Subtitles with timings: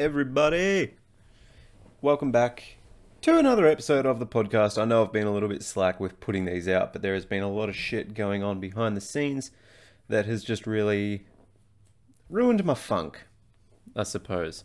[0.00, 0.94] everybody?
[2.00, 2.78] Welcome back
[3.20, 4.80] to another episode of the podcast.
[4.80, 7.26] I know I've been a little bit slack with putting these out, but there has
[7.26, 9.50] been a lot of shit going on behind the scenes
[10.08, 11.26] that has just really
[12.30, 13.26] ruined my funk,
[13.94, 14.64] I suppose.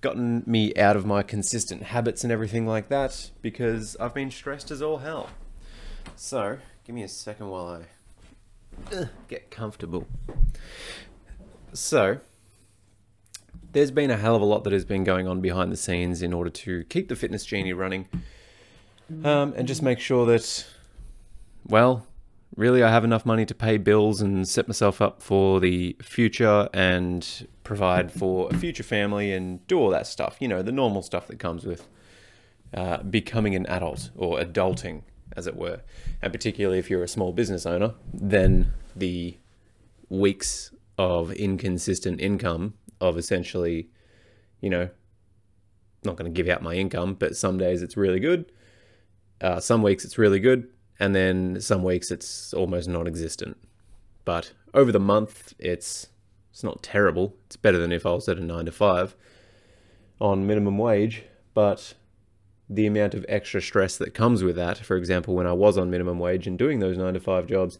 [0.00, 4.72] Gotten me out of my consistent habits and everything like that because I've been stressed
[4.72, 5.30] as all hell.
[6.16, 7.86] So, give me a second while
[8.90, 10.08] I get comfortable.
[11.72, 12.18] So,
[13.72, 16.22] there's been a hell of a lot that has been going on behind the scenes
[16.22, 18.08] in order to keep the Fitness Genie running
[19.24, 20.66] um, and just make sure that,
[21.66, 22.06] well,
[22.56, 26.68] really I have enough money to pay bills and set myself up for the future
[26.72, 30.36] and provide for a future family and do all that stuff.
[30.40, 31.86] You know, the normal stuff that comes with
[32.74, 35.02] uh, becoming an adult or adulting,
[35.36, 35.80] as it were.
[36.20, 39.38] And particularly if you're a small business owner, then the
[40.08, 43.88] weeks of inconsistent income of essentially,
[44.60, 44.88] you know,
[46.04, 48.50] not going to give out my income, but some days it's really good.
[49.40, 53.58] Uh, some weeks it's really good, and then some weeks it's almost non-existent.
[54.24, 56.08] But over the month, it's
[56.50, 57.34] it's not terrible.
[57.46, 59.16] It's better than if I was at a nine to five
[60.20, 61.24] on minimum wage.
[61.54, 61.94] But
[62.68, 65.90] the amount of extra stress that comes with that, for example, when I was on
[65.90, 67.78] minimum wage and doing those nine to five jobs,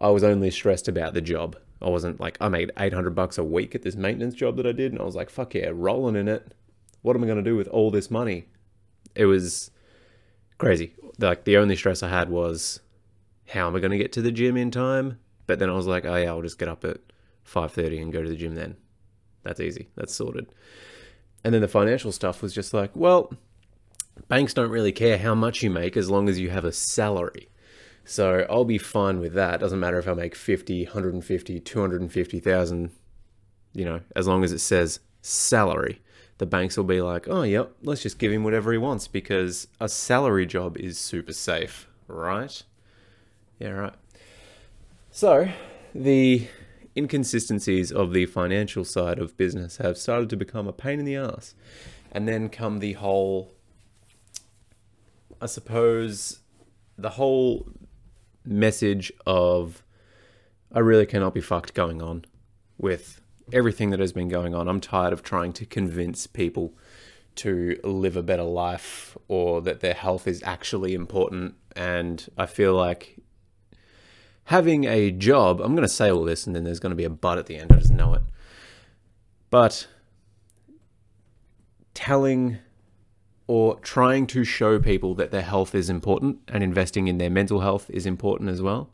[0.00, 1.56] I was only stressed about the job.
[1.80, 4.72] I wasn't like, I made 800 bucks a week at this maintenance job that I
[4.72, 4.92] did.
[4.92, 6.54] And I was like, fuck yeah, rolling in it.
[7.02, 8.46] What am I going to do with all this money?
[9.14, 9.70] It was
[10.58, 10.94] crazy.
[11.18, 12.80] Like the only stress I had was
[13.48, 15.18] how am I going to get to the gym in time?
[15.46, 16.98] But then I was like, oh yeah, I'll just get up at
[17.46, 18.76] 5.30 and go to the gym then.
[19.42, 19.88] That's easy.
[19.94, 20.48] That's sorted.
[21.44, 23.32] And then the financial stuff was just like, well,
[24.28, 27.48] banks don't really care how much you make as long as you have a salary.
[28.08, 29.58] So I'll be fine with that.
[29.58, 32.90] Doesn't matter if I make 50, 150, 250,000,
[33.74, 36.00] you know, as long as it says salary.
[36.38, 39.66] The banks will be like, oh, yep, let's just give him whatever he wants because
[39.80, 42.62] a salary job is super safe, right?
[43.58, 43.94] Yeah, right.
[45.10, 45.48] So
[45.92, 46.46] the
[46.96, 51.16] inconsistencies of the financial side of business have started to become a pain in the
[51.16, 51.54] ass.
[52.12, 53.52] And then come the whole,
[55.40, 56.40] I suppose,
[56.96, 57.66] the whole
[58.46, 59.82] message of
[60.72, 62.24] I really cannot be fucked going on
[62.78, 63.20] with
[63.52, 64.68] everything that has been going on.
[64.68, 66.74] I'm tired of trying to convince people
[67.36, 71.54] to live a better life or that their health is actually important.
[71.74, 73.18] And I feel like
[74.44, 77.04] having a job, I'm going to say all this and then there's going to be
[77.04, 77.72] a but at the end.
[77.72, 78.22] I just know it.
[79.50, 79.86] But
[81.94, 82.58] telling
[83.46, 87.60] or trying to show people that their health is important and investing in their mental
[87.60, 88.90] health is important as well.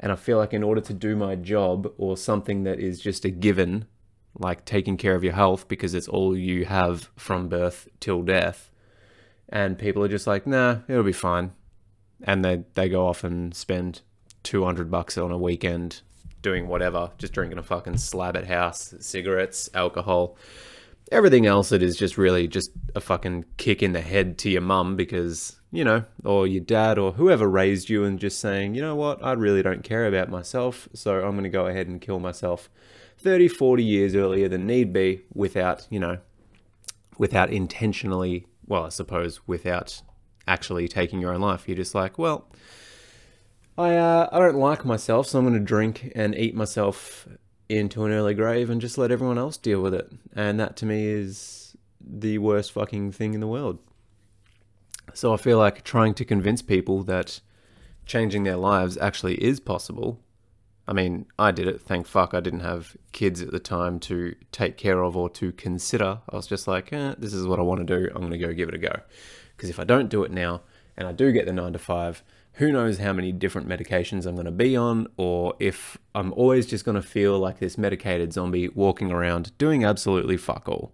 [0.00, 3.24] And I feel like in order to do my job or something that is just
[3.24, 3.86] a given,
[4.38, 8.70] like taking care of your health because it's all you have from birth till death,
[9.48, 11.52] and people are just like, nah, it'll be fine.
[12.22, 14.00] And they, they go off and spend
[14.42, 16.00] 200 bucks on a weekend
[16.42, 20.36] doing whatever, just drinking a fucking slab at house, cigarettes, alcohol
[21.10, 24.60] everything else it is just really just a fucking kick in the head to your
[24.60, 28.82] mum because you know or your dad or whoever raised you and just saying you
[28.82, 29.24] know what?
[29.24, 32.70] I really don't care about myself so i'm going to go ahead and kill myself.
[33.18, 36.18] 30 40 years earlier than need be without you know
[37.18, 40.00] without intentionally well i suppose without
[40.48, 41.68] actually taking your own life.
[41.68, 42.48] You're just like well
[43.78, 47.26] I, uh, I don't like myself, so I'm going to drink and eat myself
[47.70, 50.10] into an early grave and just let everyone else deal with it.
[50.34, 53.78] And that to me is the worst fucking thing in the world.
[55.14, 57.40] So I feel like trying to convince people that
[58.06, 60.20] changing their lives actually is possible.
[60.88, 61.80] I mean, I did it.
[61.80, 65.52] Thank fuck I didn't have kids at the time to take care of or to
[65.52, 66.18] consider.
[66.28, 68.10] I was just like, eh, this is what I want to do.
[68.12, 69.00] I'm going to go give it a go.
[69.56, 70.62] Because if I don't do it now
[70.96, 72.24] and I do get the nine to five,
[72.54, 76.66] who knows how many different medications I'm going to be on, or if I'm always
[76.66, 80.92] just going to feel like this medicated zombie walking around doing absolutely fuck all.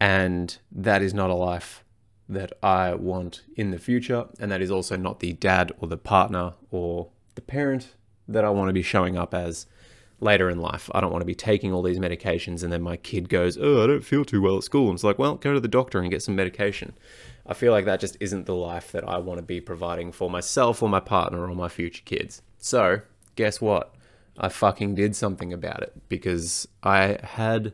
[0.00, 1.84] And that is not a life
[2.28, 4.26] that I want in the future.
[4.38, 7.94] And that is also not the dad or the partner or the parent
[8.26, 9.66] that I want to be showing up as
[10.20, 10.90] later in life.
[10.94, 13.82] I don't want to be taking all these medications and then my kid goes, Oh,
[13.82, 14.88] I don't feel too well at school.
[14.88, 16.94] And it's like, Well, go to the doctor and get some medication.
[17.48, 20.28] I feel like that just isn't the life that I want to be providing for
[20.28, 22.42] myself or my partner or my future kids.
[22.58, 23.00] So,
[23.36, 23.94] guess what?
[24.36, 27.72] I fucking did something about it because I had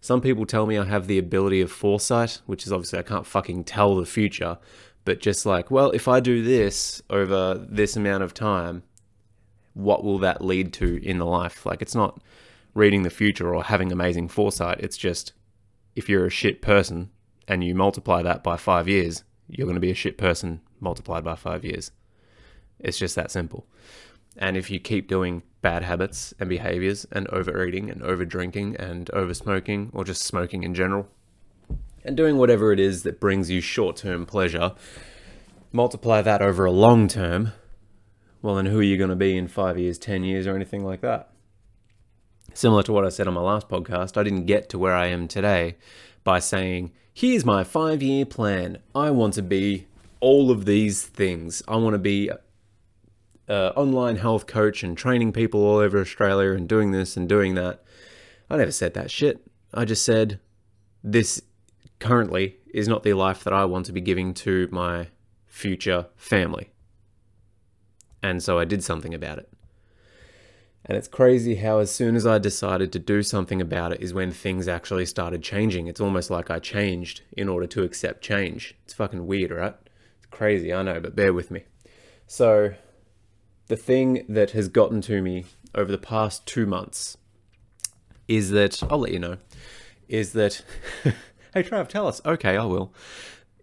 [0.00, 3.26] some people tell me I have the ability of foresight, which is obviously I can't
[3.26, 4.58] fucking tell the future,
[5.04, 8.82] but just like, well, if I do this over this amount of time,
[9.74, 11.64] what will that lead to in the life?
[11.66, 12.20] Like, it's not
[12.74, 15.34] reading the future or having amazing foresight, it's just
[15.94, 17.10] if you're a shit person
[17.52, 21.22] and you multiply that by five years, you're going to be a shit person multiplied
[21.22, 21.90] by five years.
[22.78, 23.66] It's just that simple.
[24.38, 29.10] And if you keep doing bad habits and behaviors and overeating and over drinking and
[29.10, 31.08] over smoking or just smoking in general
[32.02, 34.72] and doing whatever it is that brings you short term pleasure,
[35.72, 37.52] multiply that over a long term,
[38.40, 40.86] well, then who are you going to be in five years, 10 years, or anything
[40.86, 41.31] like that?
[42.54, 45.06] Similar to what I said on my last podcast, I didn't get to where I
[45.06, 45.76] am today
[46.22, 48.78] by saying, here's my five year plan.
[48.94, 49.86] I want to be
[50.20, 51.62] all of these things.
[51.66, 52.30] I want to be
[53.48, 57.82] online health coach and training people all over Australia and doing this and doing that.
[58.48, 59.46] I never said that shit.
[59.74, 60.38] I just said,
[61.02, 61.42] this
[61.98, 65.08] currently is not the life that I want to be giving to my
[65.46, 66.70] future family.
[68.22, 69.51] And so I did something about it.
[70.84, 74.12] And it's crazy how, as soon as I decided to do something about it, is
[74.12, 75.86] when things actually started changing.
[75.86, 78.74] It's almost like I changed in order to accept change.
[78.84, 79.74] It's fucking weird, right?
[80.16, 81.64] It's crazy, I know, but bear with me.
[82.26, 82.74] So,
[83.68, 85.44] the thing that has gotten to me
[85.74, 87.16] over the past two months
[88.26, 89.36] is that, I'll let you know,
[90.08, 90.64] is that,
[91.54, 92.20] hey, Trav, tell us.
[92.26, 92.92] Okay, I will.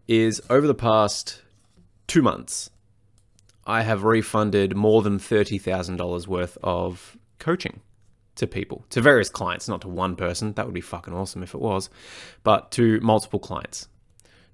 [0.08, 1.42] Is over the past
[2.08, 2.70] two months,
[3.70, 7.82] I have refunded more than $30,000 worth of coaching
[8.34, 10.54] to people, to various clients, not to one person.
[10.54, 11.88] That would be fucking awesome if it was,
[12.44, 13.88] but to multiple clients.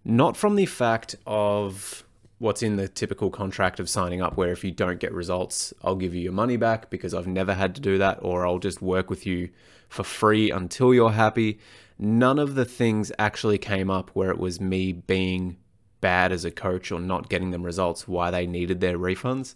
[0.03, 2.03] Not from the fact of
[2.39, 5.95] what's in the typical contract of signing up, where if you don't get results, I'll
[5.95, 8.81] give you your money back because I've never had to do that, or I'll just
[8.81, 9.50] work with you
[9.88, 11.59] for free until you're happy.
[11.97, 15.56] None of the things actually came up where it was me being
[16.01, 19.56] bad as a coach or not getting them results, why they needed their refunds.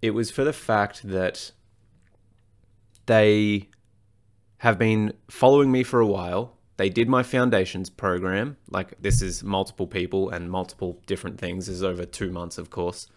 [0.00, 1.52] It was for the fact that
[3.06, 3.68] they
[4.58, 6.56] have been following me for a while.
[6.76, 8.56] They did my foundations program.
[8.70, 11.66] Like, this is multiple people and multiple different things.
[11.66, 13.08] This is over two months, of course.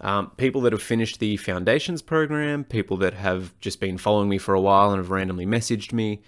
[0.00, 4.38] Um, people that have finished the foundations program, people that have just been following me
[4.38, 6.22] for a while and have randomly messaged me.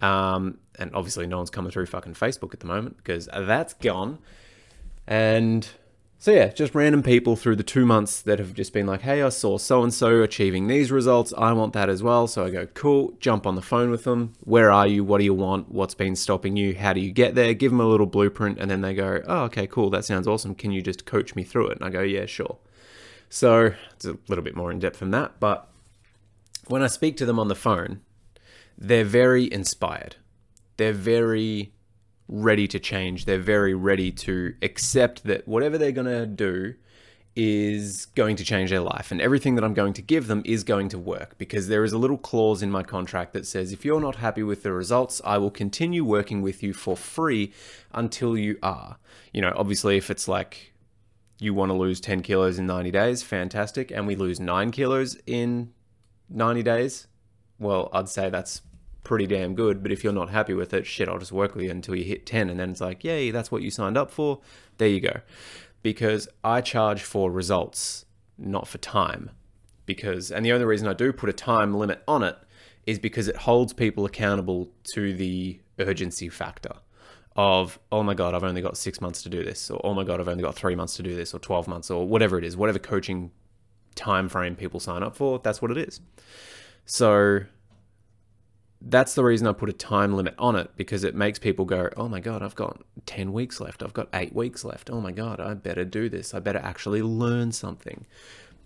[0.00, 4.18] Um, and obviously, no one's coming through fucking Facebook at the moment because that's gone.
[5.10, 5.68] And
[6.18, 9.22] so, yeah, just random people through the two months that have just been like, hey,
[9.22, 11.34] I saw so and so achieving these results.
[11.36, 12.28] I want that as well.
[12.28, 14.34] So I go, cool, jump on the phone with them.
[14.44, 15.02] Where are you?
[15.02, 15.72] What do you want?
[15.72, 16.76] What's been stopping you?
[16.76, 17.52] How do you get there?
[17.54, 18.58] Give them a little blueprint.
[18.60, 19.90] And then they go, oh, okay, cool.
[19.90, 20.54] That sounds awesome.
[20.54, 21.78] Can you just coach me through it?
[21.78, 22.58] And I go, yeah, sure.
[23.28, 25.40] So it's a little bit more in depth than that.
[25.40, 25.68] But
[26.68, 28.02] when I speak to them on the phone,
[28.78, 30.16] they're very inspired.
[30.76, 31.72] They're very
[32.30, 33.24] ready to change.
[33.24, 36.74] They're very ready to accept that whatever they're going to do
[37.36, 40.64] is going to change their life and everything that I'm going to give them is
[40.64, 43.84] going to work because there is a little clause in my contract that says if
[43.84, 47.52] you're not happy with the results, I will continue working with you for free
[47.92, 48.98] until you are.
[49.32, 50.72] You know, obviously if it's like
[51.38, 55.16] you want to lose 10 kilos in 90 days, fantastic, and we lose 9 kilos
[55.26, 55.72] in
[56.28, 57.06] 90 days,
[57.58, 58.62] well, I'd say that's
[59.02, 59.82] pretty damn good.
[59.82, 62.04] But if you're not happy with it, shit, I'll just work with you until you
[62.04, 62.50] hit 10.
[62.50, 64.40] And then it's like, yay, that's what you signed up for.
[64.78, 65.20] There you go.
[65.82, 68.04] Because I charge for results,
[68.38, 69.30] not for time.
[69.86, 72.36] Because, and the only reason I do put a time limit on it
[72.86, 76.72] is because it holds people accountable to the urgency factor
[77.36, 80.04] of, oh my God, I've only got six months to do this, or oh my
[80.04, 82.44] God, I've only got three months to do this, or 12 months, or whatever it
[82.44, 83.30] is, whatever coaching
[83.94, 86.00] time frame people sign up for, that's what it is.
[86.84, 87.40] So
[88.82, 91.90] that's the reason I put a time limit on it because it makes people go,
[91.96, 93.82] oh my God, I've got 10 weeks left.
[93.82, 94.88] I've got eight weeks left.
[94.90, 96.32] Oh my God, I better do this.
[96.32, 98.06] I better actually learn something.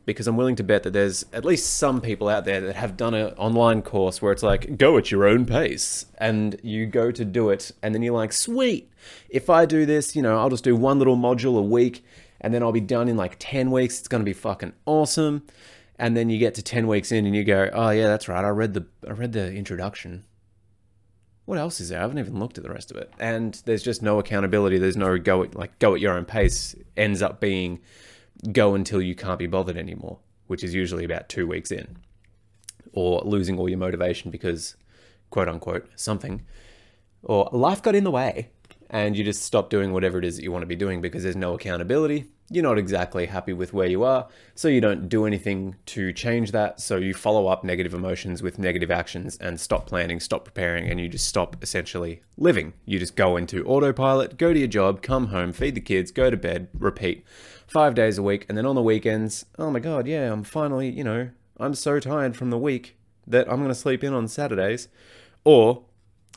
[0.07, 2.97] Because I'm willing to bet that there's at least some people out there that have
[2.97, 6.07] done an online course where it's like, go at your own pace.
[6.19, 8.93] And you go to do it, and then you're like, sweet,
[9.31, 12.05] if I do this, you know, I'll just do one little module a week,
[12.43, 13.99] and then I'll be done in like 10 weeks.
[13.99, 15.43] It's going to be fucking awesome
[15.99, 18.45] and then you get to 10 weeks in and you go oh yeah that's right.
[18.45, 20.25] I read the i read the introduction.
[21.45, 21.99] What else is there?
[21.99, 23.13] I haven't even looked at the rest of it.
[23.19, 24.79] And there's just no accountability.
[24.79, 27.81] There's no go at, like go at your own pace ends up being
[28.53, 31.97] go until you can't be bothered anymore which is usually about two weeks in
[32.93, 34.77] or losing all your motivation because
[35.31, 36.43] quote unquote something
[37.23, 38.51] or life got in the way
[38.91, 41.23] and you just stop doing whatever it is that you want to be doing because
[41.23, 45.25] there's no accountability you're not exactly happy with where you are, so you don't do
[45.25, 46.79] anything to change that.
[46.79, 51.01] So you follow up negative emotions with negative actions and stop planning, stop preparing, and
[51.01, 52.75] you just stop essentially living.
[52.85, 56.31] You just go into autopilot, go to your job, come home, feed the kids, go
[56.31, 57.25] to bed, repeat
[57.67, 58.45] five days a week.
[58.49, 61.99] And then on the weekends, oh my God, yeah, I'm finally, you know, I'm so
[61.99, 64.89] tired from the week that I'm going to sleep in on Saturdays.
[65.45, 65.85] Or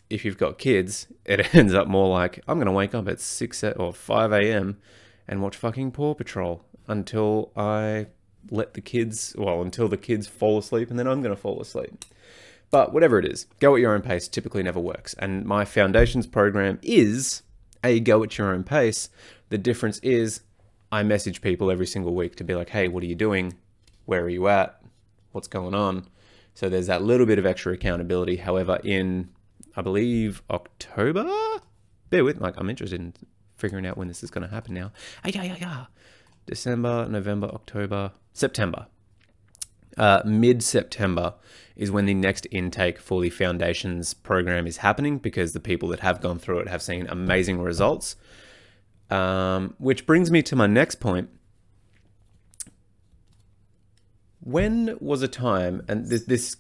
[0.10, 3.20] if you've got kids, it ends up more like I'm going to wake up at
[3.20, 4.78] 6 or 5 a.m.
[5.28, 8.08] and watch fucking Paw Patrol until I
[8.50, 11.62] let the kids, well, until the kids fall asleep and then I'm going to fall
[11.62, 12.06] asleep.
[12.70, 15.14] But whatever it is, go at your own pace typically never works.
[15.16, 17.44] And my foundations program is
[17.84, 19.10] a go at your own pace.
[19.50, 20.42] The difference is
[20.92, 23.58] I message people every single week to be like, hey, what are you doing?
[24.06, 24.82] Where are you at?
[25.32, 26.08] What's going on?
[26.54, 28.38] So there's that little bit of extra accountability.
[28.38, 29.30] However, in
[29.78, 31.30] I believe October,
[32.10, 33.14] bear with, like I'm interested in
[33.56, 34.92] figuring out when this is going to happen now.
[35.24, 35.86] Ah, yeah, yeah, yeah.
[36.48, 38.88] December, November, October, September.
[39.98, 41.36] Uh, Mid September
[41.76, 46.00] is when the next intake for the foundations program is happening because the people that
[46.00, 48.16] have gone through it have seen amazing results.
[49.12, 51.30] Um, which brings me to my next point.
[54.40, 56.58] When was a time, and this, this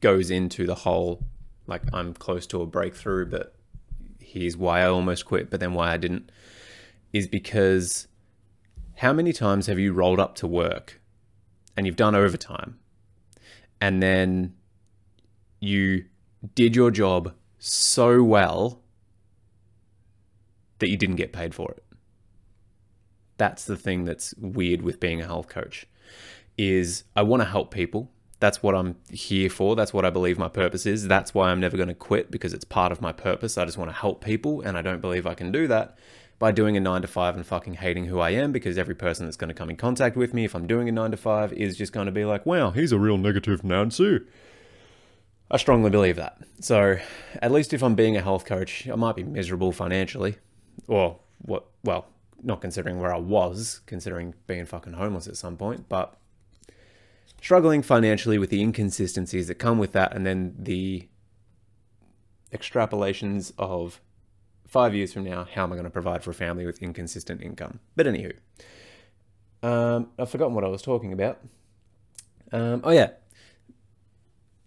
[0.00, 1.24] goes into the whole
[1.68, 3.54] like I'm close to a breakthrough, but
[4.18, 6.32] here's why I almost quit, but then why I didn't,
[7.12, 8.08] is because
[8.96, 11.00] how many times have you rolled up to work
[11.76, 12.78] and you've done overtime
[13.80, 14.54] and then
[15.60, 16.06] you
[16.54, 18.80] did your job so well
[20.78, 21.84] that you didn't get paid for it?
[23.36, 25.86] That's the thing that's weird with being a health coach
[26.56, 28.10] is I want to help people.
[28.40, 29.74] That's what I'm here for.
[29.74, 31.08] That's what I believe my purpose is.
[31.08, 33.58] That's why I'm never going to quit because it's part of my purpose.
[33.58, 35.98] I just want to help people and I don't believe I can do that
[36.38, 39.26] by doing a 9 to 5 and fucking hating who I am because every person
[39.26, 41.52] that's going to come in contact with me if I'm doing a 9 to 5
[41.52, 44.20] is just going to be like, "Wow, he's a real negative Nancy."
[45.50, 46.38] I strongly believe that.
[46.60, 46.98] So,
[47.40, 50.36] at least if I'm being a health coach, I might be miserable financially
[50.86, 52.06] or what well,
[52.42, 56.14] not considering where I was, considering being fucking homeless at some point, but
[57.40, 61.08] struggling financially with the inconsistencies that come with that, and then the
[62.52, 64.00] extrapolations of
[64.66, 67.42] five years from now, how am I going to provide for a family with inconsistent
[67.42, 67.80] income?
[67.96, 68.34] But anywho,
[69.62, 71.40] um, I've forgotten what I was talking about.
[72.52, 73.10] Um, oh yeah,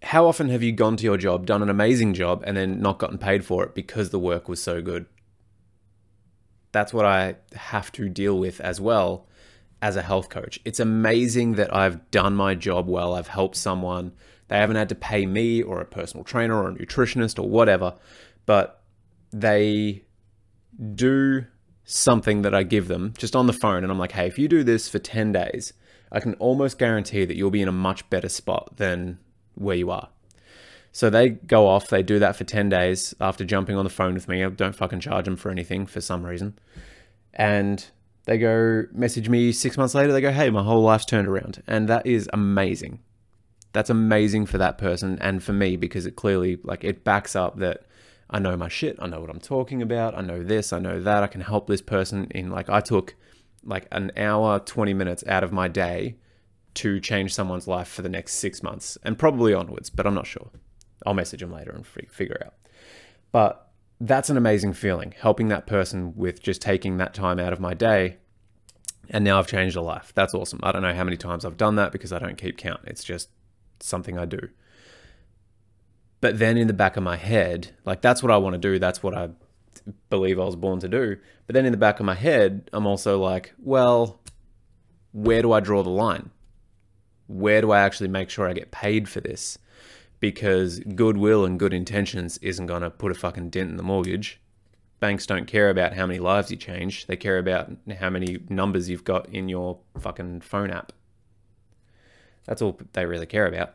[0.02, 2.98] how often have you gone to your job, done an amazing job, and then not
[2.98, 5.06] gotten paid for it because the work was so good?
[6.72, 9.26] that's what I have to deal with as well
[9.82, 10.60] as a health coach.
[10.64, 13.14] It's amazing that I've done my job well.
[13.14, 14.12] I've helped someone.
[14.46, 17.94] They haven't had to pay me or a personal trainer or a nutritionist or whatever,
[18.46, 18.82] but
[19.32, 20.04] they
[20.94, 21.44] do
[21.84, 23.82] something that I give them just on the phone.
[23.82, 25.72] And I'm like, hey, if you do this for 10 days,
[26.12, 29.18] I can almost guarantee that you'll be in a much better spot than
[29.56, 30.10] where you are.
[30.92, 34.14] So they go off, they do that for 10 days after jumping on the phone
[34.14, 34.44] with me.
[34.44, 36.58] I don't fucking charge them for anything for some reason.
[37.32, 37.84] And
[38.24, 40.12] they go message me six months later.
[40.12, 41.62] They go, hey, my whole life's turned around.
[41.66, 43.00] And that is amazing.
[43.72, 47.58] That's amazing for that person and for me because it clearly, like, it backs up
[47.58, 47.86] that
[48.30, 48.96] I know my shit.
[49.00, 50.16] I know what I'm talking about.
[50.16, 50.72] I know this.
[50.72, 51.22] I know that.
[51.22, 53.14] I can help this person in, like, I took
[53.64, 56.16] like an hour, 20 minutes out of my day
[56.74, 60.26] to change someone's life for the next six months and probably onwards, but I'm not
[60.26, 60.50] sure.
[61.04, 62.54] I'll message him later and figure out.
[63.30, 63.71] But
[64.04, 67.72] that's an amazing feeling, helping that person with just taking that time out of my
[67.72, 68.16] day.
[69.10, 70.12] And now I've changed a life.
[70.14, 70.58] That's awesome.
[70.62, 72.80] I don't know how many times I've done that because I don't keep count.
[72.84, 73.28] It's just
[73.78, 74.48] something I do.
[76.20, 78.80] But then in the back of my head, like that's what I want to do.
[78.80, 79.30] That's what I
[80.10, 81.16] believe I was born to do.
[81.46, 84.20] But then in the back of my head, I'm also like, well,
[85.12, 86.30] where do I draw the line?
[87.28, 89.58] Where do I actually make sure I get paid for this?
[90.22, 94.40] Because goodwill and good intentions isn't going to put a fucking dent in the mortgage.
[95.00, 98.88] Banks don't care about how many lives you change, they care about how many numbers
[98.88, 100.92] you've got in your fucking phone app.
[102.44, 103.74] That's all they really care about.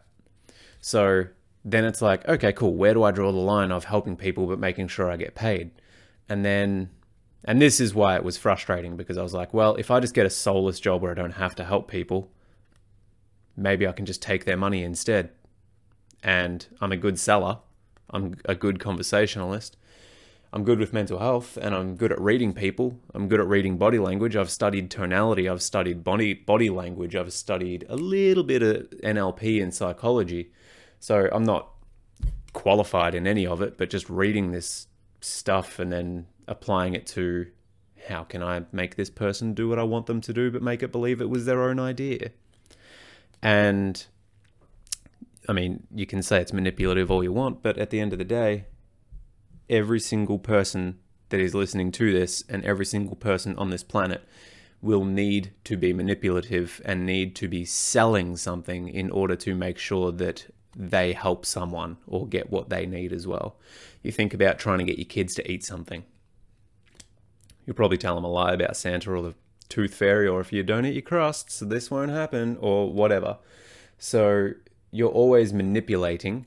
[0.79, 1.25] So
[1.65, 2.75] then it's like, okay, cool.
[2.75, 5.71] Where do I draw the line of helping people but making sure I get paid?
[6.29, 6.91] And then,
[7.43, 10.13] and this is why it was frustrating because I was like, well, if I just
[10.13, 12.31] get a soulless job where I don't have to help people,
[13.57, 15.31] maybe I can just take their money instead
[16.23, 17.59] and I'm a good seller.
[18.09, 19.77] I'm a good conversationalist.
[20.53, 22.99] I'm good with mental health and I'm good at reading people.
[23.13, 24.35] I'm good at reading body language.
[24.35, 25.49] I've studied tonality.
[25.49, 27.15] I've studied body body language.
[27.15, 30.51] I've studied a little bit of NLP and psychology.
[30.99, 31.69] So I'm not
[32.53, 34.87] qualified in any of it, but just reading this
[35.19, 37.47] stuff and then applying it to
[38.07, 40.81] how can I make this person do what I want them to do, but make
[40.81, 42.31] it believe it was their own idea.
[43.41, 44.05] And
[45.47, 48.19] I mean, you can say it's manipulative all you want, but at the end of
[48.19, 48.65] the day,
[49.69, 50.99] every single person
[51.29, 54.27] that is listening to this and every single person on this planet
[54.81, 59.77] will need to be manipulative and need to be selling something in order to make
[59.77, 63.57] sure that they help someone or get what they need as well.
[64.03, 66.03] You think about trying to get your kids to eat something.
[67.65, 69.35] You'll probably tell them a lie about Santa or the
[69.67, 73.37] tooth fairy, or if you don't eat your crusts, this won't happen, or whatever.
[73.97, 74.51] So
[74.91, 76.45] you're always manipulating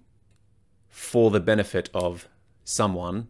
[0.88, 2.28] for the benefit of
[2.64, 3.28] someone,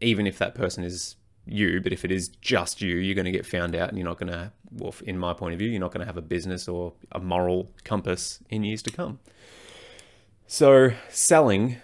[0.00, 1.80] even if that person is you.
[1.80, 4.18] But if it is just you, you're going to get found out and you're not
[4.18, 6.68] going to, well, in my point of view, you're not going to have a business
[6.68, 9.18] or a moral compass in years to come.
[10.46, 11.76] So selling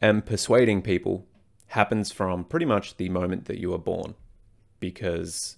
[0.00, 1.26] and persuading people
[1.68, 4.14] happens from pretty much the moment that you are born
[4.80, 5.56] because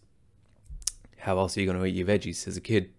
[1.18, 2.92] how else are you going to eat your veggies as a kid?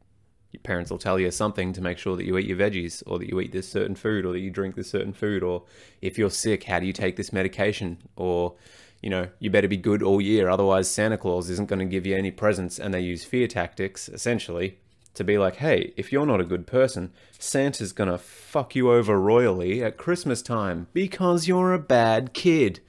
[0.52, 3.20] Your parents will tell you something to make sure that you eat your veggies or
[3.20, 5.64] that you eat this certain food or that you drink this certain food or
[6.02, 8.56] if you're sick, how do you take this medication or
[9.02, 12.08] you know, you better be good all year otherwise Santa Claus isn't going to give
[12.08, 14.80] you any presents and they use fear tactics essentially
[15.18, 18.92] to be like, "Hey, if you're not a good person, Santa's going to fuck you
[18.92, 22.80] over royally at Christmas time because you're a bad kid."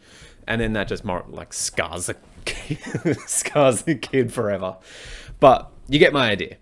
[0.47, 2.17] And then that just more like scars the
[3.27, 4.77] scars the kid forever.
[5.41, 6.57] But you get my idea.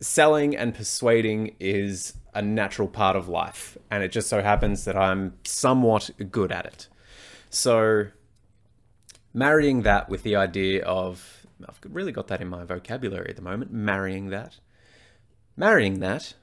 [0.00, 4.96] Selling and persuading is a natural part of life, and it just so happens that
[4.96, 6.88] I'm somewhat good at it.
[7.50, 8.06] So,
[9.34, 13.42] marrying that with the idea of, I've really got that in my vocabulary at the
[13.42, 14.58] moment, marrying that.
[15.56, 16.34] Marrying that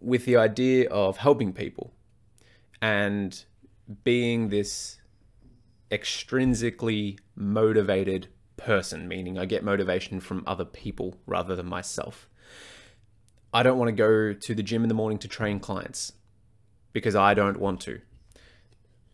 [0.00, 1.94] with the idea of helping people
[2.82, 3.44] and
[4.04, 4.98] being this
[5.90, 12.28] extrinsically motivated person, meaning I get motivation from other people rather than myself.
[13.56, 16.12] I don't want to go to the gym in the morning to train clients
[16.92, 18.02] because I don't want to.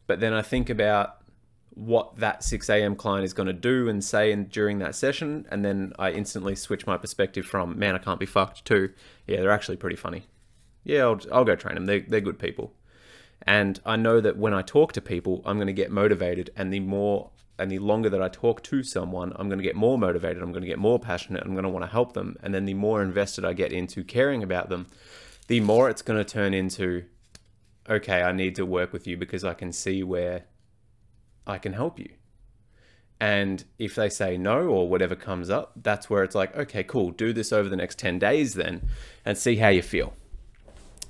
[0.09, 1.19] But then I think about
[1.71, 2.97] what that 6 a.m.
[2.97, 6.57] client is going to do and say in, during that session, and then I instantly
[6.57, 8.91] switch my perspective from, man, I can't be fucked, to,
[9.29, 10.25] yeah, they're actually pretty funny.
[10.83, 11.87] Yeah, I'll, I'll go train them.
[11.87, 12.73] They're, they're good people.
[13.43, 16.51] And I know that when I talk to people, I'm going to get motivated.
[16.57, 17.31] And the more
[17.63, 20.43] and the longer that I talk to someone, I'm going to get more motivated.
[20.43, 21.45] I'm going to get more passionate.
[21.45, 22.37] I'm going to want to help them.
[22.43, 24.89] And then the more invested I get into caring about them,
[25.47, 27.05] the more it's going to turn into,
[27.89, 30.47] okay, I need to work with you because I can see where
[31.47, 32.11] I can help you.
[33.21, 37.13] And if they say no or whatever comes up, that's where it's like, okay, cool,
[37.13, 38.89] do this over the next 10 days then
[39.25, 40.15] and see how you feel.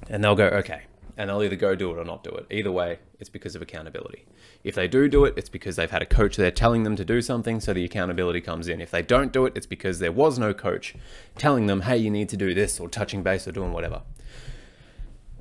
[0.07, 0.83] And they'll go, okay,
[1.17, 2.47] and they'll either go do it or not do it.
[2.51, 4.27] Either way, it's because of accountability.
[4.65, 7.05] If they do do it, it's because they've had a coach there telling them to
[7.05, 8.81] do something, so the accountability comes in.
[8.81, 10.95] If they don't do it, it's because there was no coach
[11.37, 14.03] telling them, hey, you need to do this, or touching base, or doing whatever.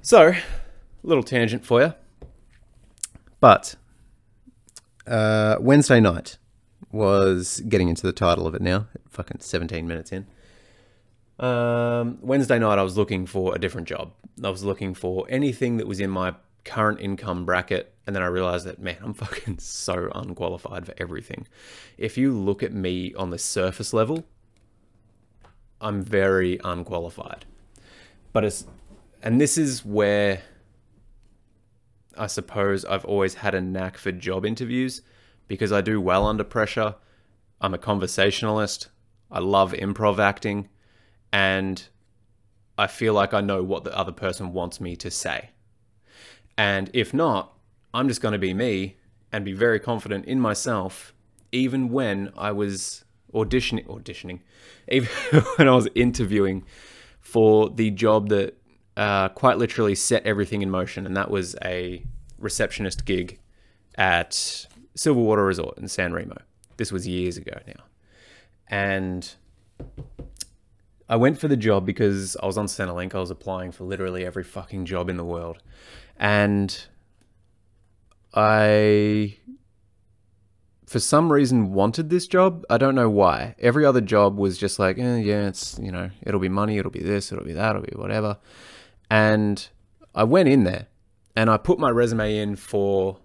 [0.02, 0.34] So,
[1.04, 1.94] little tangent for you.
[3.40, 3.76] But
[5.06, 6.38] uh, Wednesday night
[6.92, 10.26] was getting into the title of it now, fucking 17 minutes in.
[11.40, 14.14] Um, Wednesday night, I was looking for a different job.
[14.44, 17.94] I was looking for anything that was in my current income bracket.
[18.06, 21.48] And then I realized that, man, I'm fucking so unqualified for everything.
[21.98, 24.26] If you look at me on the surface level,
[25.80, 27.46] I'm very unqualified.
[28.34, 28.66] But it's,
[29.22, 30.42] and this is where
[32.18, 35.02] I suppose I've always had a knack for job interviews
[35.48, 36.96] because I do well under pressure.
[37.60, 38.90] I'm a conversationalist.
[39.30, 40.70] I love improv acting
[41.32, 41.88] and
[42.78, 45.52] I feel like I know what the other person wants me to say.
[46.58, 47.54] And if not,
[47.94, 48.98] I'm just going to be me
[49.32, 51.14] and be very confident in myself,
[51.52, 54.40] even when I was auditioning, auditioning,
[54.88, 55.10] even
[55.56, 56.64] when I was interviewing
[57.20, 58.58] for the job that
[58.98, 62.04] uh, quite literally set everything in motion, and that was a
[62.38, 63.40] receptionist gig
[63.96, 64.32] at
[64.98, 66.38] Silverwater Resort in San Remo.
[66.78, 67.84] This was years ago now,
[68.68, 69.36] and
[71.08, 73.14] I went for the job because I was on Centrelink.
[73.14, 75.62] I was applying for literally every fucking job in the world.
[76.22, 76.86] And
[78.36, 79.38] I,
[80.86, 82.64] for some reason, wanted this job.
[82.70, 83.56] I don't know why.
[83.58, 86.92] Every other job was just like, eh, yeah, it's, you know, it'll be money, it'll
[86.92, 88.38] be this, it'll be that, it'll be whatever.
[89.10, 89.68] And
[90.14, 90.88] I went in there
[91.36, 93.18] and I put my resume in for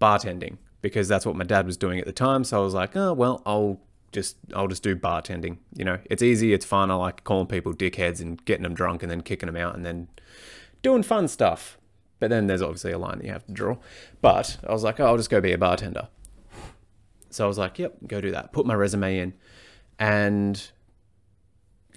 [0.00, 2.42] bartending because that's what my dad was doing at the time.
[2.42, 5.58] So I was like, oh, well, I'll just I'll just do bartending.
[5.74, 6.90] You know, it's easy, it's fun.
[6.90, 9.86] I like calling people dickheads and getting them drunk and then kicking them out and
[9.86, 10.08] then
[10.82, 11.78] doing fun stuff.
[12.22, 13.78] But then there's obviously a line that you have to draw.
[14.20, 16.06] But I was like, oh, I'll just go be a bartender.
[17.30, 18.52] So I was like, yep, go do that.
[18.52, 19.34] Put my resume in
[19.98, 20.70] and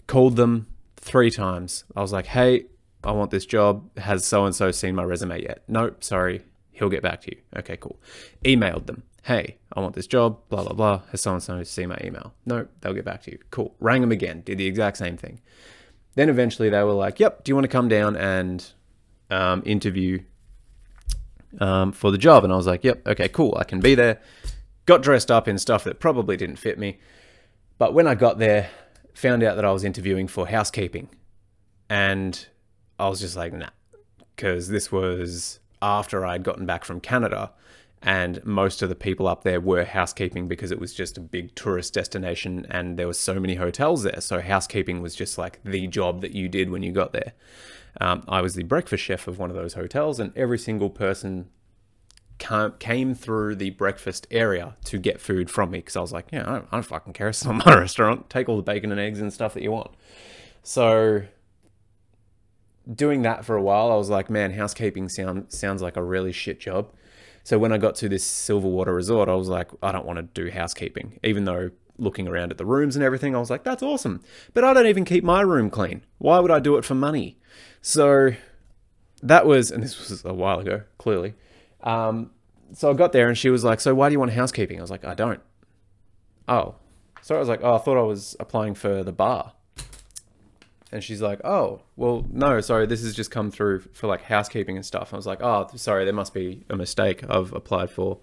[0.08, 0.66] called them
[0.98, 1.84] three times.
[1.96, 2.66] I was like, hey,
[3.04, 3.96] I want this job.
[4.00, 5.62] Has so and so seen my resume yet?
[5.68, 6.42] Nope, sorry.
[6.72, 7.42] He'll get back to you.
[7.58, 8.02] Okay, cool.
[8.44, 11.02] Emailed them hey, I want this job, blah, blah, blah.
[11.12, 12.36] Has so and so seen my email?
[12.46, 13.40] No, they'll get back to you.
[13.50, 13.76] Cool.
[13.80, 15.42] Rang them again, did the exact same thing.
[16.14, 18.72] Then eventually they were like, yep, do you want to come down and
[19.30, 20.20] um, interview
[21.60, 22.44] um, for the job.
[22.44, 24.22] And I was like, yep, okay, cool, I can be there.
[24.86, 27.00] Got dressed up in stuff that probably didn't fit me.
[27.78, 28.70] But when I got there,
[29.14, 31.10] found out that I was interviewing for housekeeping.
[31.90, 32.46] And
[33.00, 33.70] I was just like, nah,
[34.36, 37.52] because this was after I'd gotten back from Canada.
[38.02, 41.56] And most of the people up there were housekeeping because it was just a big
[41.56, 44.22] tourist destination and there were so many hotels there.
[44.22, 47.34] So housekeeping was just like the job that you did when you got there.
[48.02, 51.50] Um, I was the breakfast chef of one of those hotels, and every single person
[52.80, 56.42] came through the breakfast area to get food from me because I was like, yeah,
[56.42, 57.30] I don't, I don't fucking care.
[57.30, 58.30] It's not my restaurant.
[58.30, 59.92] Take all the bacon and eggs and stuff that you want.
[60.64, 61.24] So
[62.94, 66.32] doing that for a while, I was like, man, housekeeping sound, sounds like a really
[66.32, 66.92] shit job.
[67.44, 70.24] So when I got to this Silverwater resort, I was like, I don't want to
[70.24, 73.84] do housekeeping, even though looking around at the rooms and everything, I was like, that's
[73.84, 74.22] awesome.
[74.54, 76.04] But I don't even keep my room clean.
[76.18, 77.38] Why would I do it for money?
[77.82, 78.32] So
[79.22, 81.34] that was, and this was a while ago, clearly.
[81.82, 82.32] Um,
[82.74, 84.78] so I got there and she was like, So why do you want housekeeping?
[84.78, 85.42] I was like, I don't.
[86.48, 86.76] Oh.
[87.22, 89.54] So I was like, Oh, I thought I was applying for the bar.
[90.92, 94.76] And she's like, Oh, well, no, sorry, this has just come through for like housekeeping
[94.76, 95.14] and stuff.
[95.14, 97.24] I was like, Oh, sorry, there must be a mistake.
[97.30, 98.20] I've applied for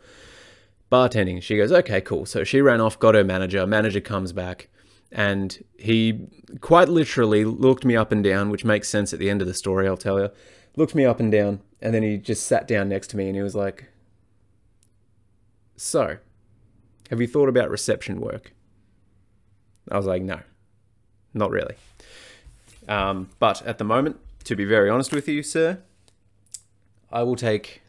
[0.92, 1.42] bartending.
[1.42, 2.26] She goes, Okay, cool.
[2.26, 3.66] So she ran off, got her manager.
[3.66, 4.68] Manager comes back
[5.10, 6.26] and he
[6.60, 9.54] quite literally looked me up and down, which makes sense at the end of the
[9.54, 10.30] story, I'll tell you.
[10.74, 13.36] Looked me up and down, and then he just sat down next to me and
[13.36, 13.90] he was like,
[15.76, 16.16] So,
[17.10, 18.52] have you thought about reception work?
[19.90, 20.40] I was like, No,
[21.34, 21.74] not really.
[22.88, 25.82] Um, but at the moment, to be very honest with you, sir,
[27.10, 27.81] I will take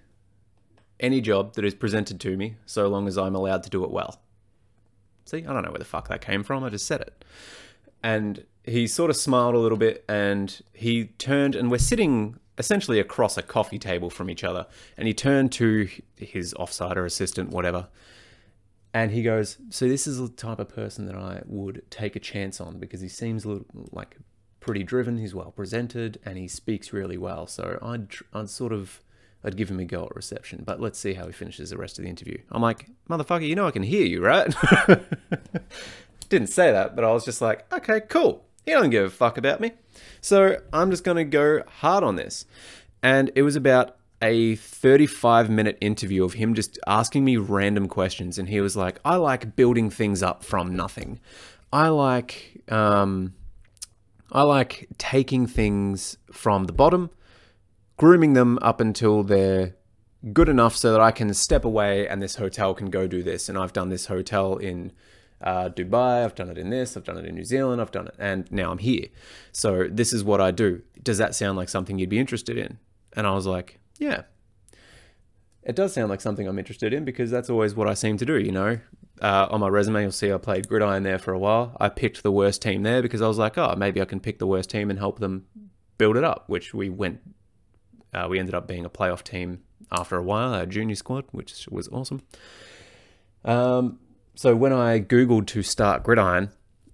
[1.04, 3.92] any job that is presented to me so long as I'm allowed to do it
[3.92, 4.22] well.
[5.26, 6.64] See, I don't know where the fuck that came from.
[6.64, 7.26] I just said it.
[8.02, 13.00] And he sort of smiled a little bit and he turned, and we're sitting essentially
[13.00, 14.66] across a coffee table from each other.
[14.98, 17.88] And he turned to his offsider assistant, whatever.
[18.94, 22.20] And he goes, So, this is the type of person that I would take a
[22.20, 24.18] chance on because he seems a little like
[24.60, 27.48] pretty driven, he's well presented, and he speaks really well.
[27.48, 29.02] So, I'd, I'd sort of
[29.44, 32.00] I'd give him a go at reception, but let's see how he finishes the rest
[32.00, 32.38] of the interview.
[32.52, 34.54] I'm like, motherfucker, you know I can hear you, right?
[36.30, 38.46] Didn't say that, but I was just like, okay, cool.
[38.66, 39.72] He doesn't give a fuck about me.
[40.22, 42.46] So I'm just going to go hard on this.
[43.02, 48.40] And it was about a 35 minute interview of him just asking me random questions.
[48.40, 51.20] And he was like, I like building things up from nothing.
[51.74, 53.34] I like, um,
[54.32, 57.10] I like taking things from the bottom
[57.98, 59.76] grooming them up until they're
[60.32, 63.50] good enough so that I can step away and this hotel can go do this.
[63.50, 64.92] And I've done this hotel in
[65.42, 68.08] uh, Dubai, I've done it in this, I've done it in New Zealand, I've done
[68.08, 69.08] it, and now I'm here.
[69.52, 70.82] So this is what I do.
[71.02, 72.80] Does that sound like something you'd be interested in?
[73.16, 74.24] And I was like, yeah.
[75.62, 78.26] It does sound like something I'm interested in because that's always what I seem to
[78.26, 78.80] do, you know.
[79.22, 81.78] Uh, on my resume, you'll see I played gridiron there for a while.
[81.80, 84.40] I picked the worst team there because I was like, oh, maybe I can pick
[84.40, 85.46] the worst team and help them
[85.98, 87.20] build it up, which we went
[88.14, 91.68] uh, we ended up being a playoff team after a while, our junior squad, which
[91.70, 92.22] was awesome.
[93.46, 94.00] Um,
[94.36, 96.50] so when I Googled to start Gridiron,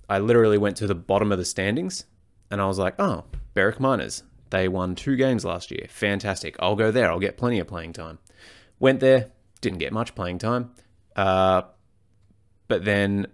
[0.10, 2.05] I literally went to the bottom of the standings
[2.49, 4.23] and I was like, oh, Berwick Miners.
[4.49, 5.86] They won two games last year.
[5.89, 6.55] Fantastic.
[6.60, 7.12] I'll go there.
[7.12, 8.17] I'll get plenty of playing time.
[8.79, 10.71] Went there, didn't get much playing time.
[11.15, 11.62] Uh,
[12.67, 13.27] but then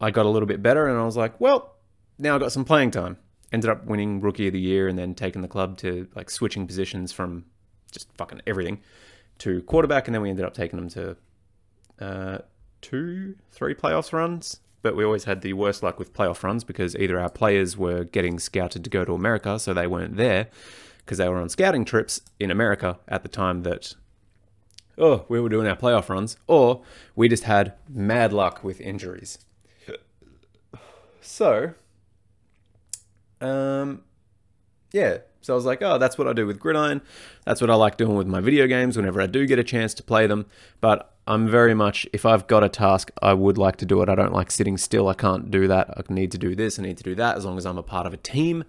[0.00, 1.76] I got a little bit better and I was like, well,
[2.18, 3.18] now I've got some playing time
[3.52, 6.66] ended up winning rookie of the year and then taking the club to like switching
[6.66, 7.44] positions from
[7.90, 8.80] just fucking everything
[9.38, 11.16] to quarterback and then we ended up taking them to
[12.00, 12.38] uh,
[12.80, 14.60] two three playoffs runs.
[14.82, 18.02] But we always had the worst luck with playoff runs because either our players were
[18.02, 20.48] getting scouted to go to america so they weren't there
[20.98, 23.94] because they were on scouting trips in america at the time that
[24.98, 26.82] oh we were doing our playoff runs or
[27.14, 29.38] we just had mad luck with injuries.
[31.24, 31.74] So
[33.42, 34.02] um,
[34.92, 37.02] yeah, so I was like, oh, that's what I do with Gridiron.
[37.44, 39.92] That's what I like doing with my video games whenever I do get a chance
[39.94, 40.46] to play them.
[40.80, 44.08] But I'm very much, if I've got a task, I would like to do it.
[44.08, 45.08] I don't like sitting still.
[45.08, 45.90] I can't do that.
[45.96, 46.78] I need to do this.
[46.78, 47.36] I need to do that.
[47.36, 48.64] As long as I'm a part of a team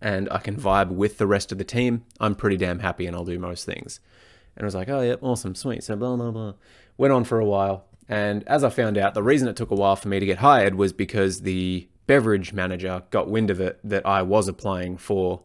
[0.00, 3.16] and I can vibe with the rest of the team, I'm pretty damn happy and
[3.16, 4.00] I'll do most things.
[4.56, 5.84] And I was like, oh, yeah, awesome, sweet.
[5.84, 6.54] So blah, blah, blah.
[6.98, 7.86] Went on for a while.
[8.08, 10.38] And as I found out, the reason it took a while for me to get
[10.38, 15.42] hired was because the beverage manager got wind of it that I was applying for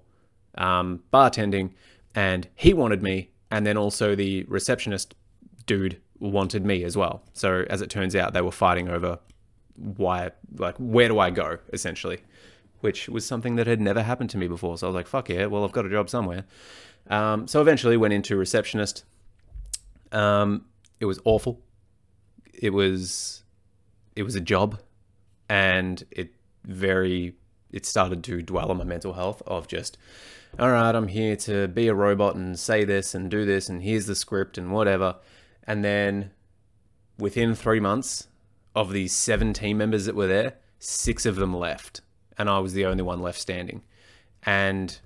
[0.57, 1.69] um, bartending
[2.15, 3.29] and he wanted me.
[3.51, 5.13] And then also the receptionist
[5.67, 7.21] dude wanted me as well.
[7.33, 9.19] So as it turns out, they were fighting over
[9.75, 12.21] why, like, where do I go, essentially,
[12.79, 14.75] which was something that had never happened to me before.
[14.79, 16.45] So I was like, fuck yeah, well, I've got a job somewhere.
[17.11, 19.03] Um, so eventually went into receptionist.
[20.11, 20.65] Um,
[20.99, 21.61] it was awful.
[22.55, 23.43] It was
[24.15, 24.79] it was a job,
[25.47, 26.34] and it
[26.65, 27.35] very
[27.71, 29.97] it started to dwell on my mental health of just
[30.57, 33.83] all right, I'm here to be a robot and say this and do this, and
[33.83, 35.17] here's the script and whatever.
[35.67, 36.31] And then
[37.17, 38.27] within three months
[38.73, 42.01] of these seven team members that were there, six of them left,
[42.37, 43.83] and I was the only one left standing.
[44.43, 44.97] And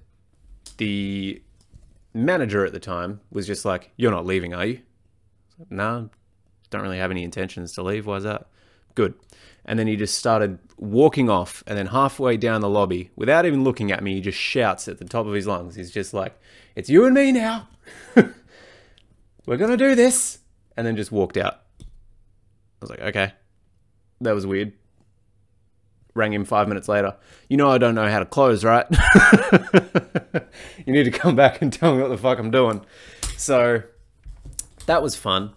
[0.77, 1.41] the
[2.13, 4.81] manager at the time was just like, You're not leaving, are you?
[5.69, 6.07] No, nah,
[6.69, 8.05] don't really have any intentions to leave.
[8.05, 8.47] Why's that?
[8.93, 9.15] Good.
[9.69, 11.63] And then he just started walking off.
[11.67, 14.97] And then halfway down the lobby, without even looking at me, he just shouts at
[14.97, 15.75] the top of his lungs.
[15.75, 16.35] He's just like,
[16.75, 17.67] It's you and me now.
[19.45, 20.39] We're going to do this.
[20.75, 21.61] And then just walked out.
[21.81, 21.85] I
[22.81, 23.33] was like, Okay.
[24.21, 24.73] That was weird.
[26.15, 27.15] Rang him five minutes later.
[27.47, 28.87] You know, I don't know how to close, right?
[30.83, 32.83] you need to come back and tell me what the fuck I'm doing.
[33.37, 33.83] So
[34.87, 35.53] that was fun.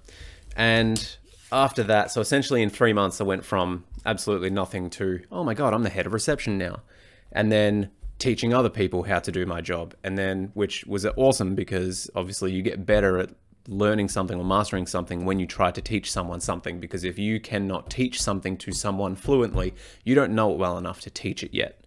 [0.55, 1.17] And
[1.51, 5.55] after that, so essentially in three months, I went from absolutely nothing to, oh my
[5.55, 6.83] God, I'm the head of reception now.
[7.31, 9.95] And then teaching other people how to do my job.
[10.05, 13.31] And then, which was awesome because obviously you get better at
[13.69, 16.79] learning something or mastering something when you try to teach someone something.
[16.81, 21.01] Because if you cannot teach something to someone fluently, you don't know it well enough
[21.03, 21.85] to teach it yet.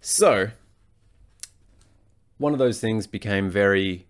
[0.00, 0.50] So,
[2.38, 4.06] one of those things became very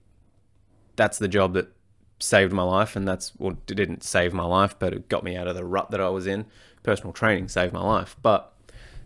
[0.96, 1.72] that's the job that
[2.18, 5.36] saved my life, and that's well, it didn't save my life, but it got me
[5.36, 6.46] out of the rut that I was in.
[6.82, 8.54] Personal training saved my life, but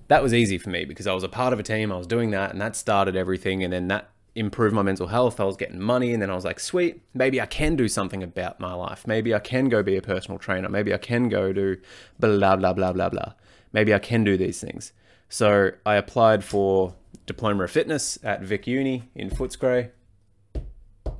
[0.08, 1.90] that was easy for me because I was a part of a team.
[1.90, 5.40] I was doing that, and that started everything, and then that improved my mental health.
[5.40, 8.22] I was getting money, and then I was like, sweet, maybe I can do something
[8.22, 9.06] about my life.
[9.06, 10.68] Maybe I can go be a personal trainer.
[10.68, 11.76] Maybe I can go do
[12.18, 13.32] blah blah blah blah blah.
[13.72, 14.92] Maybe I can do these things.
[15.28, 16.94] So I applied for
[17.26, 19.90] diploma of fitness at Vic Uni in Footscray.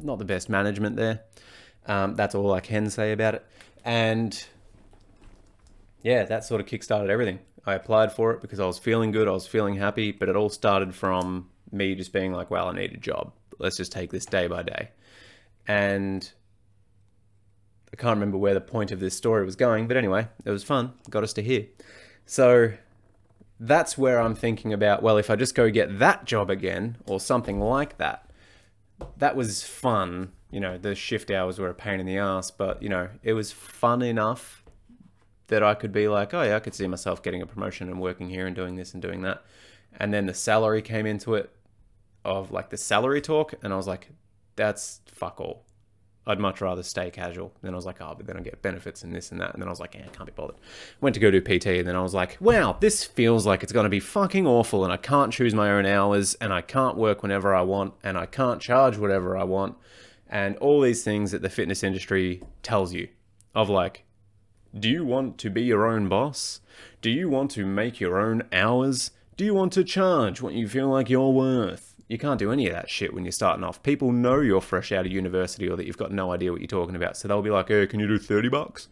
[0.01, 1.23] Not the best management there.
[1.87, 3.47] Um, that's all I can say about it.
[3.85, 4.47] And
[6.05, 7.41] yeah, that sort of kickstarted everything.
[7.67, 10.37] I applied for it because I was feeling good, I was feeling happy, but it
[10.37, 13.33] all started from me just being like, well, I need a job.
[13.59, 14.91] Let's just take this day by day.
[15.67, 16.31] And
[17.93, 20.63] I can't remember where the point of this story was going, but anyway, it was
[20.63, 20.93] fun.
[21.11, 21.67] Got us to here.
[22.27, 22.73] So
[23.59, 27.19] that's where I'm thinking about, well, if I just go get that job again or
[27.19, 28.31] something like that,
[29.17, 32.81] that was fun you know, the shift hours were a pain in the ass, but
[32.81, 34.63] you know, it was fun enough
[35.49, 38.01] that I could be like, oh yeah, I could see myself getting a promotion and
[38.01, 39.45] working here and doing this and doing that.
[39.99, 41.51] And then the salary came into it
[42.25, 44.11] of like the salary talk, and I was like,
[44.57, 45.65] that's fuck all.
[46.27, 47.53] I'd much rather stay casual.
[47.61, 49.53] Then I was like, oh, but then I get benefits and this and that.
[49.53, 50.57] And then I was like, yeah, I can't be bothered.
[51.03, 53.73] Went to go do PT, and then I was like, wow, this feels like it's
[53.73, 56.97] going to be fucking awful, and I can't choose my own hours, and I can't
[56.97, 59.77] work whenever I want, and I can't charge whatever I want
[60.35, 63.09] and all these things that the fitness industry tells you
[63.55, 64.04] of like
[64.79, 66.61] do you want to be your own boss?
[67.01, 69.13] Do you want to make your own hours?
[69.37, 71.95] Do you want to charge what you feel like you're worth?
[72.09, 73.83] You can't do any of that shit when you're starting off.
[73.83, 76.69] People know you're fresh out of university or that you've got no idea what you're
[76.69, 77.17] talking about.
[77.17, 78.89] So they'll be like hey can you do 30 bucks?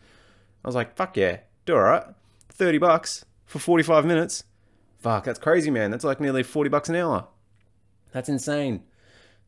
[0.64, 2.05] I was like fuck yeah do all right
[2.51, 4.45] 30 bucks for 45 minutes?
[5.01, 5.90] Fuck that's crazy man.
[5.90, 7.27] That's like nearly 40 bucks an hour.
[8.12, 8.85] That's insane.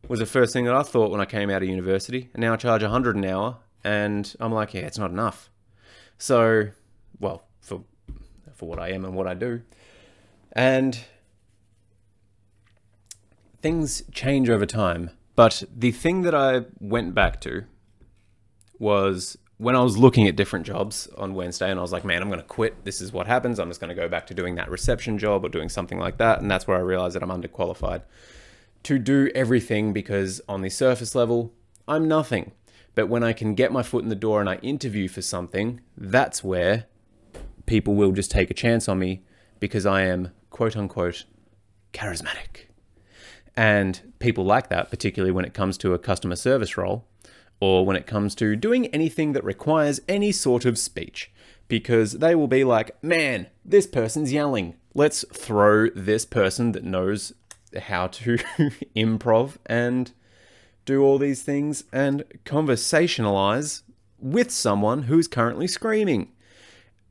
[0.09, 2.29] Was the first thing that I thought when I came out of university.
[2.35, 5.49] And now I charge 100 an hour, and I'm like, yeah, it's not enough.
[6.19, 6.69] So,
[7.21, 7.83] well, for
[8.55, 9.63] for what I am and what I do,
[10.53, 10.99] and
[13.61, 15.11] things change over time.
[15.37, 17.65] But the thing that I went back to
[18.79, 22.23] was when I was looking at different jobs on Wednesday, and I was like, man,
[22.23, 22.85] I'm going to quit.
[22.85, 23.59] This is what happens.
[23.59, 26.19] I'm just going to go back to doing that reception job or doing something like
[26.19, 26.41] that.
[26.41, 28.03] And that's where I realized that I'm underqualified
[28.85, 31.53] to do everything because on the surface level,
[31.89, 32.53] I'm nothing.
[32.95, 35.81] But when I can get my foot in the door and I interview for something,
[35.97, 36.87] that's where
[37.67, 39.23] people will just take a chance on me
[39.61, 41.25] because I am quote unquote
[41.93, 42.67] charismatic.
[43.57, 47.07] And people like that, particularly when it comes to a customer service role
[47.61, 51.33] or when it comes to doing anything that requires any sort of speech,
[51.69, 54.75] because they will be like, man, this person's yelling.
[54.95, 57.33] Let's throw this person that knows
[57.77, 58.37] how to
[58.97, 60.13] improv and
[60.85, 63.83] do all these things and conversationalize
[64.19, 66.31] with someone who's currently screaming.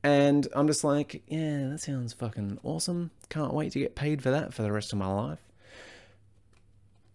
[0.04, 3.12] And I'm just like, yeah, that sounds fucking awesome.
[3.30, 5.40] Can't wait to get paid for that for the rest of my life.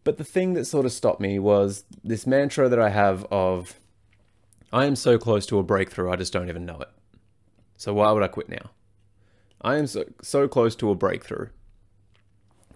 [0.04, 3.78] But the thing that sort of stopped me was this mantra that I have of,
[4.72, 6.88] I am so close to a breakthrough, I just don't even know it.
[7.76, 8.70] So why would I quit now?
[9.60, 11.48] I am so, so close to a breakthrough.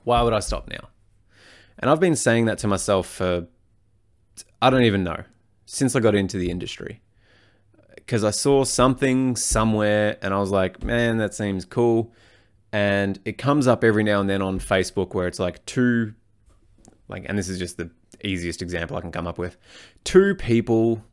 [0.04, 0.88] Why would I stop now?
[1.78, 3.46] And I've been saying that to myself for,
[4.60, 5.24] I don't even know,
[5.66, 7.00] since I got into the industry.
[7.96, 12.12] because I saw something somewhere and I was like, man, that seems cool.
[12.72, 16.14] And it comes up every now and then on Facebook where it's like two,
[17.08, 17.90] like, and this is just the
[18.24, 19.56] easiest example I can come up with
[20.04, 21.04] two people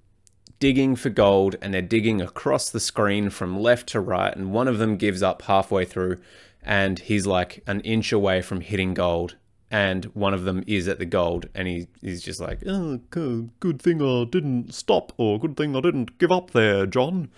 [0.60, 4.36] digging for gold and they're digging across the screen from left to right.
[4.36, 6.20] And one of them gives up halfway through
[6.62, 9.36] and he's like an inch away from hitting gold
[9.72, 13.82] and one of them is at the gold, and he he's just like, oh, good
[13.82, 17.30] thing I didn't stop, or good thing I didn't give up there, John.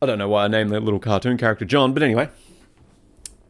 [0.00, 2.28] I don't know why I named that little cartoon character John, but anyway.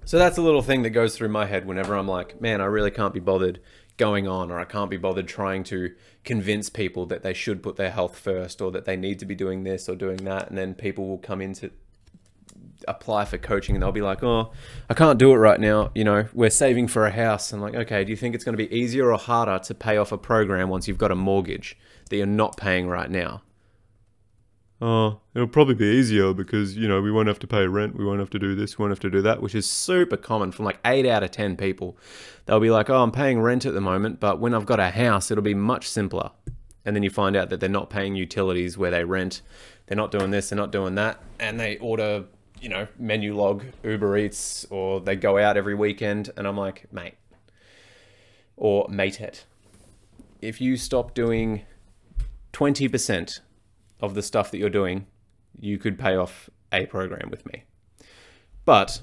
[0.07, 2.65] So that's a little thing that goes through my head whenever I'm like, man, I
[2.65, 3.61] really can't be bothered
[3.99, 7.77] going on, or I can't be bothered trying to convince people that they should put
[7.77, 10.57] their health first, or that they need to be doing this or doing that, and
[10.57, 11.73] then people will come into
[12.87, 14.53] apply for coaching and they'll be like, oh,
[14.89, 15.91] I can't do it right now.
[15.95, 17.53] You know, we're saving for a house.
[17.53, 19.97] I'm like, okay, do you think it's going to be easier or harder to pay
[19.97, 21.77] off a program once you've got a mortgage
[22.11, 23.43] that you're not paying right now?
[24.81, 28.05] Oh, it'll probably be easier because, you know, we won't have to pay rent, we
[28.05, 30.53] won't have to do this, we won't have to do that, which is super common
[30.53, 31.99] from like eight out of 10 people.
[32.47, 34.91] They'll be like, oh, I'm paying rent at the moment, but when I've got a
[34.91, 36.31] house, it'll be much simpler.
[36.85, 39.43] And then you find out that they're not paying utilities where they rent,
[39.87, 42.27] they're not doing this, they're not doing that, and they order
[42.61, 46.31] you know, Menulog Uber Eats or they go out every weekend.
[46.37, 47.15] And I'm like, mate,
[48.57, 49.45] or mate it.
[50.41, 51.63] If you stop doing
[52.53, 53.41] 20%
[54.01, 55.07] of the stuff that you're doing,
[55.59, 57.65] you could pay off a program with me.
[58.65, 59.01] But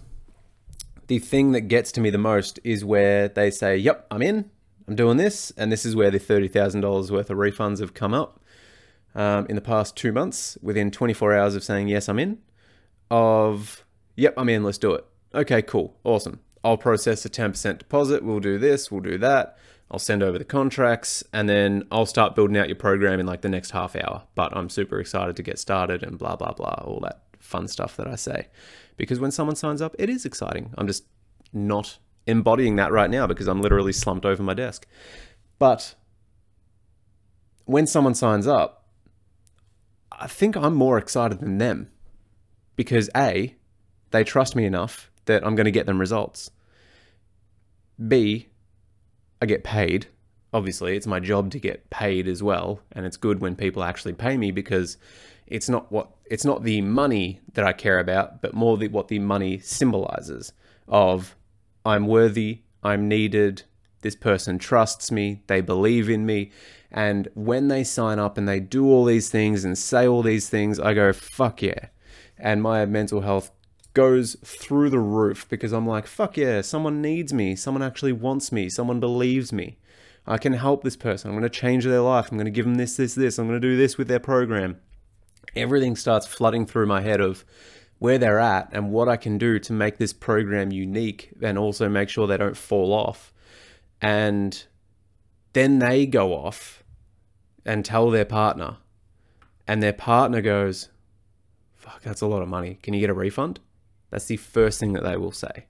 [1.07, 4.49] the thing that gets to me the most is where they say, Yep, I'm in,
[4.87, 5.51] I'm doing this.
[5.57, 8.39] And this is where the $30,000 worth of refunds have come up
[9.13, 12.39] um, in the past two months within 24 hours of saying, Yes, I'm in
[13.09, 15.05] of, yep, I'm in, let's do it.
[15.33, 16.39] Okay, cool, awesome.
[16.63, 19.57] I'll process a 10% deposit, we'll do this, we'll do that.
[19.91, 23.41] I'll send over the contracts and then I'll start building out your program in like
[23.41, 24.23] the next half hour.
[24.33, 27.95] But I'm super excited to get started and blah, blah, blah, all that fun stuff
[27.97, 28.47] that I say.
[28.97, 30.73] Because when someone signs up, it is exciting.
[30.77, 31.05] I'm just
[31.53, 34.87] not embodying that right now because I'm literally slumped over my desk.
[35.59, 35.93] But
[37.65, 38.87] when someone signs up,
[40.11, 41.91] I think I'm more excited than them
[42.75, 43.55] because A,
[44.11, 46.51] they trust me enough that I'm going to get them results.
[48.07, 48.49] B,
[49.41, 50.07] I get paid.
[50.53, 54.13] Obviously, it's my job to get paid as well, and it's good when people actually
[54.13, 54.97] pay me because
[55.47, 59.09] it's not what it's not the money that I care about, but more the, what
[59.09, 60.53] the money symbolizes
[60.87, 61.35] of
[61.85, 63.63] I'm worthy, I'm needed,
[64.01, 66.51] this person trusts me, they believe in me,
[66.89, 70.49] and when they sign up and they do all these things and say all these
[70.49, 71.87] things, I go, fuck yeah
[72.37, 73.51] and my mental health
[73.93, 78.51] goes through the roof because I'm like, fuck yeah, someone needs me, someone actually wants
[78.51, 79.77] me, someone believes me.
[80.27, 81.29] I can help this person.
[81.29, 82.31] I'm going to change their life.
[82.31, 83.37] I'm going to give them this, this, this.
[83.37, 84.79] I'm going to do this with their program.
[85.55, 87.45] Everything starts flooding through my head of
[87.99, 91.87] where they're at and what I can do to make this program unique and also
[91.87, 93.31] make sure they don't fall off.
[94.01, 94.65] And
[95.53, 96.83] then they go off
[97.63, 98.77] and tell their partner,
[99.67, 100.89] and their partner goes,
[101.85, 102.79] fuck, that's a lot of money.
[102.81, 103.59] Can you get a refund?
[104.09, 105.67] That's the first thing that they will say.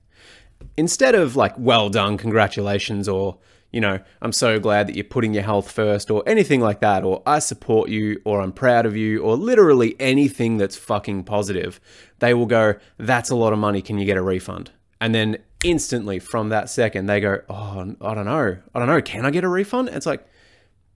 [0.78, 3.38] Instead of like, well done, congratulations, or,
[3.72, 7.04] you know, I'm so glad that you're putting your health first, or anything like that,
[7.04, 11.82] or I support you, or I'm proud of you, or literally anything that's fucking positive,
[12.20, 13.82] they will go, that's a lot of money.
[13.82, 14.72] Can you get a refund?
[15.02, 18.58] And then instantly from that second, they go, oh, I don't know.
[18.74, 19.02] I don't know.
[19.02, 19.90] Can I get a refund?
[19.90, 20.26] It's like,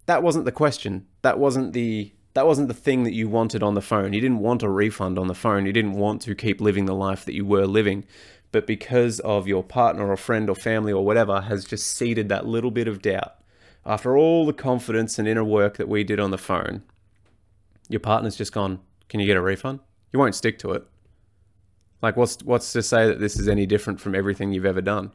[0.05, 1.05] that wasn't the question.
[1.21, 4.13] That wasn't the that wasn't the thing that you wanted on the phone.
[4.13, 5.65] You didn't want a refund on the phone.
[5.65, 8.05] You didn't want to keep living the life that you were living.
[8.51, 12.45] But because of your partner or friend or family or whatever has just seeded that
[12.45, 13.35] little bit of doubt,
[13.85, 16.83] after all the confidence and inner work that we did on the phone,
[17.87, 19.79] your partner's just gone, Can you get a refund?
[20.11, 20.85] You won't stick to it.
[22.01, 25.11] Like, what's, what's to say that this is any different from everything you've ever done?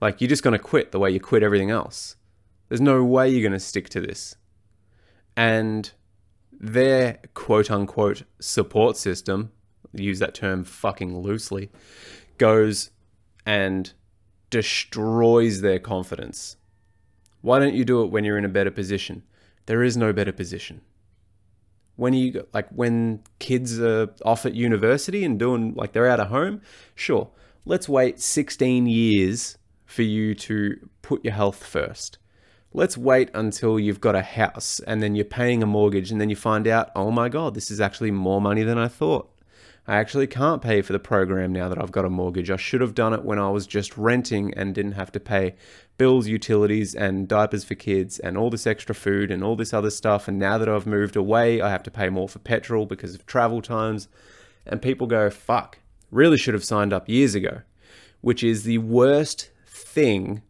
[0.00, 2.16] Like, you're just going to quit the way you quit everything else.
[2.68, 4.36] There's no way you're going to stick to this.
[5.36, 5.90] And
[6.58, 9.52] their quote unquote support system,
[9.92, 11.70] use that term fucking loosely,
[12.36, 12.90] goes
[13.46, 13.92] and
[14.50, 16.56] destroys their confidence.
[17.40, 19.22] Why don't you do it when you're in a better position?
[19.66, 20.80] There is no better position.
[21.96, 26.28] When you like when kids are off at university and doing like they're out of
[26.28, 26.60] home,
[26.94, 27.30] sure.
[27.64, 32.18] Let's wait 16 years for you to put your health first
[32.72, 36.30] let's wait until you've got a house and then you're paying a mortgage and then
[36.30, 39.30] you find out, oh my God, this is actually more money than I thought.
[39.86, 42.50] I actually can't pay for the program now that I've got a mortgage.
[42.50, 45.54] I should have done it when I was just renting and didn't have to pay
[45.96, 49.88] bills, utilities, and diapers for kids, and all this extra food and all this other
[49.88, 50.28] stuff.
[50.28, 53.24] And now that I've moved away, I have to pay more for petrol because of
[53.24, 54.08] travel times.
[54.66, 55.78] And people go, fuck,
[56.10, 57.62] really should have signed up years ago,
[58.20, 60.42] which is the worst thing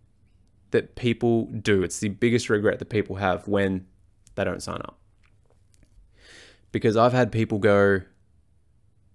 [0.70, 1.82] that people do.
[1.82, 3.86] It's the biggest regret that people have when
[4.34, 4.98] they don't sign up.
[6.70, 8.02] Because I've had people go,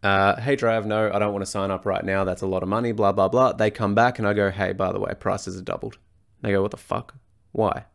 [0.01, 2.24] uh, hey, Trav, no, I don't want to sign up right now.
[2.24, 3.54] That's a lot of money, blah, blah, blah.
[3.54, 5.97] They come back and I go, hey, by the way, prices are doubled.
[6.41, 7.16] They go, what the fuck?
[7.51, 7.86] Why?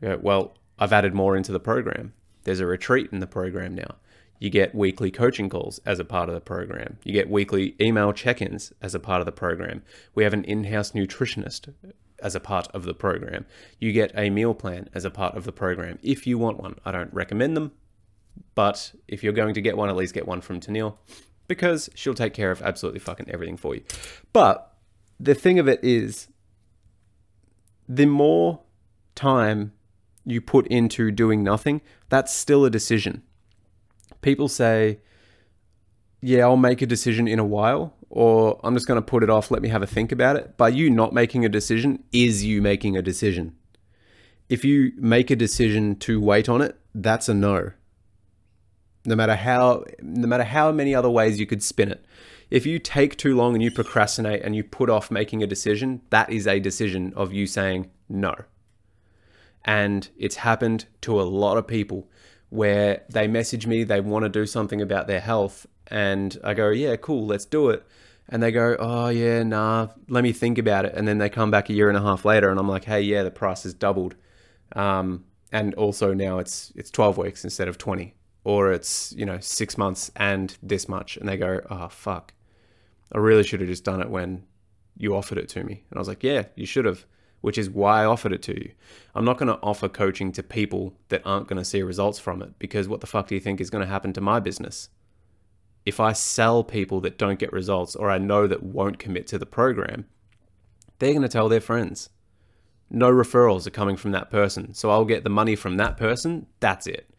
[0.00, 2.14] Go, well, I've added more into the program.
[2.44, 3.96] There's a retreat in the program now.
[4.40, 6.96] You get weekly coaching calls as a part of the program.
[7.04, 9.82] You get weekly email check ins as a part of the program.
[10.14, 11.74] We have an in house nutritionist
[12.22, 13.46] as a part of the program.
[13.78, 16.76] You get a meal plan as a part of the program if you want one.
[16.84, 17.72] I don't recommend them,
[18.54, 20.96] but if you're going to get one, at least get one from Tennille
[21.48, 23.82] because she'll take care of absolutely fucking everything for you.
[24.32, 24.72] But
[25.18, 26.28] the thing of it is,
[27.88, 28.60] the more
[29.16, 29.72] time
[30.24, 33.22] you put into doing nothing, that's still a decision.
[34.22, 35.00] People say,
[36.20, 39.30] yeah, I'll make a decision in a while, or I'm just going to put it
[39.30, 40.56] off, let me have a think about it.
[40.56, 43.56] By you not making a decision, is you making a decision.
[44.48, 47.72] If you make a decision to wait on it, that's a no
[49.04, 52.04] no matter how no matter how many other ways you could spin it.
[52.50, 56.02] If you take too long and you procrastinate and you put off making a decision,
[56.10, 58.34] that is a decision of you saying no.
[59.64, 62.10] And it's happened to a lot of people
[62.48, 66.70] where they message me, they want to do something about their health, and I go,
[66.70, 67.86] Yeah, cool, let's do it.
[68.30, 70.94] And they go, Oh, yeah, nah, let me think about it.
[70.94, 73.02] And then they come back a year and a half later, and I'm like, Hey,
[73.02, 74.14] yeah, the price has doubled.
[74.74, 78.14] Um, and also now it's it's 12 weeks instead of 20
[78.44, 81.16] or it's you know six months and this much.
[81.16, 82.32] And they go oh fuck.
[83.12, 84.44] I really should have just done it when
[84.96, 85.84] you offered it to me.
[85.90, 87.06] And i was like yeah you should have
[87.40, 88.70] which is why i offered it to you.
[89.14, 92.42] I'm not going to offer coaching to people that aren't going to see results from
[92.42, 94.88] it because what the fuck do you think is going to happen to my business
[95.90, 99.38] if i sell people that don't get results or i know that won't commit to
[99.38, 100.06] the program
[100.98, 102.08] they're going to tell their friends
[102.88, 106.46] no referrals are coming from that person so i'll get the money from that person
[106.60, 107.10] that's it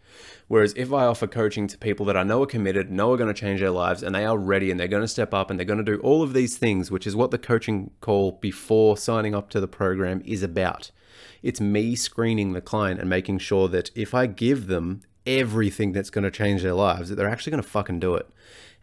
[0.52, 3.34] Whereas if I offer coaching to people that I know are committed, know are going
[3.34, 5.58] to change their lives, and they are ready and they're going to step up and
[5.58, 8.98] they're going to do all of these things, which is what the coaching call before
[8.98, 10.92] signing up to the program is about.
[11.42, 16.10] It's me screening the client and making sure that if I give them everything that's
[16.10, 18.30] going to change their lives, that they're actually going to fucking do it.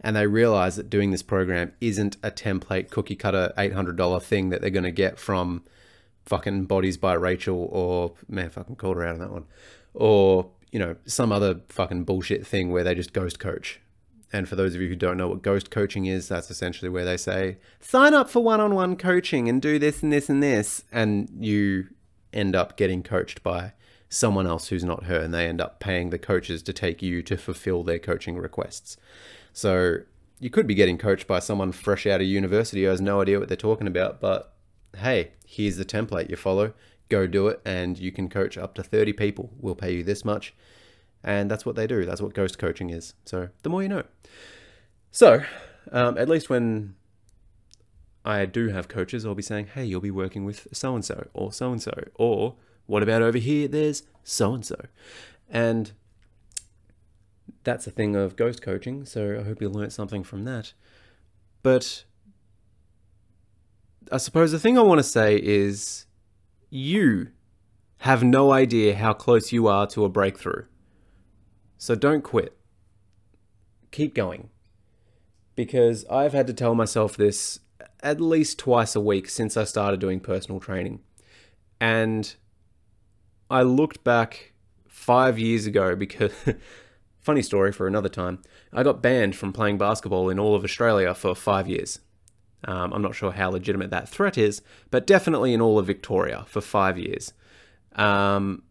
[0.00, 4.60] And they realize that doing this program isn't a template cookie cutter $800 thing that
[4.60, 5.64] they're going to get from
[6.24, 9.46] fucking Bodies by Rachel or, man, fucking called her out on that one.
[9.94, 13.80] Or you know, some other fucking bullshit thing where they just ghost coach.
[14.32, 17.04] And for those of you who don't know what ghost coaching is, that's essentially where
[17.04, 20.42] they say, sign up for one on one coaching and do this and this and
[20.42, 20.84] this.
[20.92, 21.88] And you
[22.32, 23.72] end up getting coached by
[24.08, 25.18] someone else who's not her.
[25.20, 28.96] And they end up paying the coaches to take you to fulfill their coaching requests.
[29.52, 29.98] So
[30.40, 33.38] you could be getting coached by someone fresh out of university who has no idea
[33.38, 34.20] what they're talking about.
[34.20, 34.54] But
[34.96, 36.72] hey, here's the template you follow
[37.08, 40.24] go do it and you can coach up to 30 people we'll pay you this
[40.24, 40.54] much
[41.24, 44.02] and that's what they do that's what ghost coaching is so the more you know
[45.10, 45.42] so
[45.92, 46.94] um, at least when
[48.24, 51.28] i do have coaches i'll be saying hey you'll be working with so and so
[51.32, 52.54] or so and so or
[52.88, 54.76] what about over here there's so and so
[55.48, 55.92] and
[57.62, 60.72] that's a thing of ghost coaching so i hope you learned something from that
[61.62, 62.04] but
[64.10, 66.06] i suppose the thing i want to say is
[66.70, 67.28] you
[67.98, 70.64] have no idea how close you are to a breakthrough.
[71.76, 72.56] So don't quit.
[73.90, 74.50] Keep going.
[75.54, 77.60] Because I've had to tell myself this
[78.00, 81.00] at least twice a week since I started doing personal training.
[81.80, 82.34] And
[83.50, 84.52] I looked back
[84.86, 86.32] five years ago because,
[87.20, 88.42] funny story for another time,
[88.72, 92.00] I got banned from playing basketball in all of Australia for five years.
[92.64, 96.44] Um, I'm not sure how legitimate that threat is, but definitely in all of Victoria
[96.48, 97.32] for five years.
[97.94, 98.62] Um,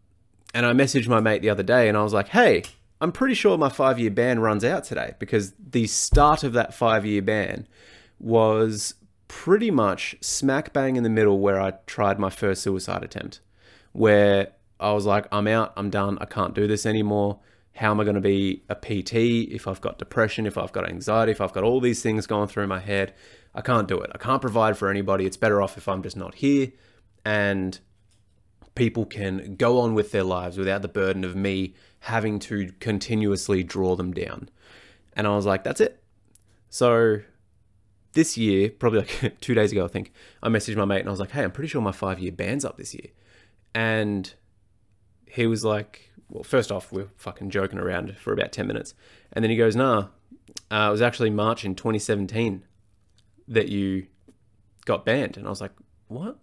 [0.54, 2.64] and I messaged my mate the other day and I was like, hey,
[3.00, 6.74] I'm pretty sure my five year ban runs out today because the start of that
[6.74, 7.66] five year ban
[8.18, 8.94] was
[9.28, 13.40] pretty much smack bang in the middle where I tried my first suicide attempt,
[13.92, 14.48] where
[14.80, 17.40] I was like, I'm out, I'm done, I can't do this anymore.
[17.74, 19.14] How am I going to be a PT
[19.52, 22.48] if I've got depression, if I've got anxiety, if I've got all these things going
[22.48, 23.14] through my head?
[23.54, 24.10] I can't do it.
[24.14, 25.26] I can't provide for anybody.
[25.26, 26.72] It's better off if I'm just not here.
[27.24, 27.78] And
[28.74, 33.62] people can go on with their lives without the burden of me having to continuously
[33.62, 34.48] draw them down.
[35.14, 36.02] And I was like, that's it.
[36.70, 37.20] So
[38.12, 40.12] this year, probably like two days ago, I think,
[40.42, 42.32] I messaged my mate and I was like, hey, I'm pretty sure my five year
[42.32, 43.08] ban's up this year.
[43.74, 44.32] And
[45.30, 48.94] he was like, well, first off, we're fucking joking around for about 10 minutes.
[49.32, 50.08] And then he goes, nah,
[50.70, 52.64] uh, it was actually March in 2017
[53.48, 54.06] that you
[54.84, 55.36] got banned.
[55.36, 55.72] And I was like,
[56.08, 56.38] what?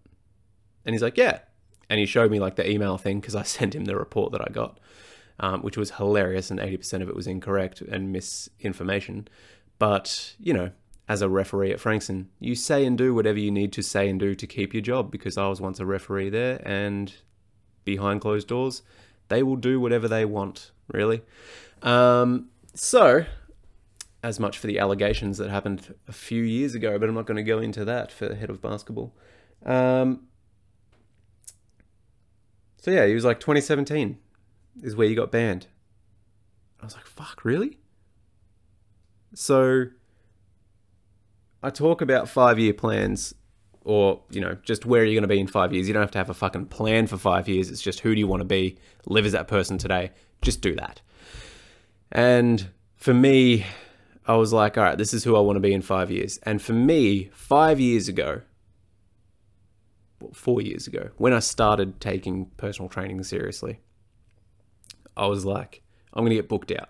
[0.86, 1.40] And he's like, yeah.
[1.90, 4.42] And he showed me like the email thing because I sent him the report that
[4.42, 4.80] I got,
[5.40, 6.50] um, which was hilarious.
[6.50, 9.28] And 80% of it was incorrect and misinformation.
[9.78, 10.72] But, you know,
[11.08, 14.20] as a referee at Frankston, you say and do whatever you need to say and
[14.20, 17.14] do to keep your job because I was once a referee there and
[17.86, 18.82] behind closed doors,
[19.30, 21.22] they will do whatever they want, really.
[21.82, 23.26] Um, so,
[24.24, 27.38] as much for the allegations that happened a few years ago, but I'm not going
[27.38, 29.16] to go into that for head of basketball.
[29.66, 30.28] Um,
[32.78, 34.18] so, yeah, he was like 2017
[34.84, 35.68] is where you got banned.
[36.82, 37.78] I was like, fuck, really?
[39.34, 39.86] So,
[41.64, 43.34] I talk about five year plans
[43.86, 45.88] or, you know, just where are you going to be in five years.
[45.88, 47.70] You don't have to have a fucking plan for five years.
[47.70, 48.78] It's just who do you want to be?
[49.06, 50.12] Live as that person today.
[50.42, 51.02] Just do that.
[52.12, 53.66] And for me,
[54.28, 56.40] I was like, all right, this is who I want to be in five years.
[56.44, 58.42] And for me, five years ago,
[60.34, 63.82] four years ago, when I started taking personal training seriously,
[65.16, 65.84] I was like,
[66.14, 66.90] I'm going to get booked out.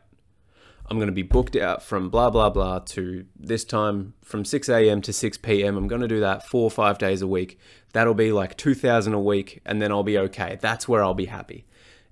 [0.88, 4.70] I'm going to be booked out from blah, blah, blah to this time from 6
[4.70, 5.02] a.m.
[5.02, 5.78] to 6 p.m.
[5.78, 7.60] I'm going to do that four or five days a week.
[7.94, 10.58] That'll be like 2000 a week and then I'll be okay.
[10.62, 11.66] That's where I'll be happy.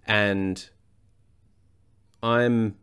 [0.07, 0.67] And
[2.23, 2.75] I'm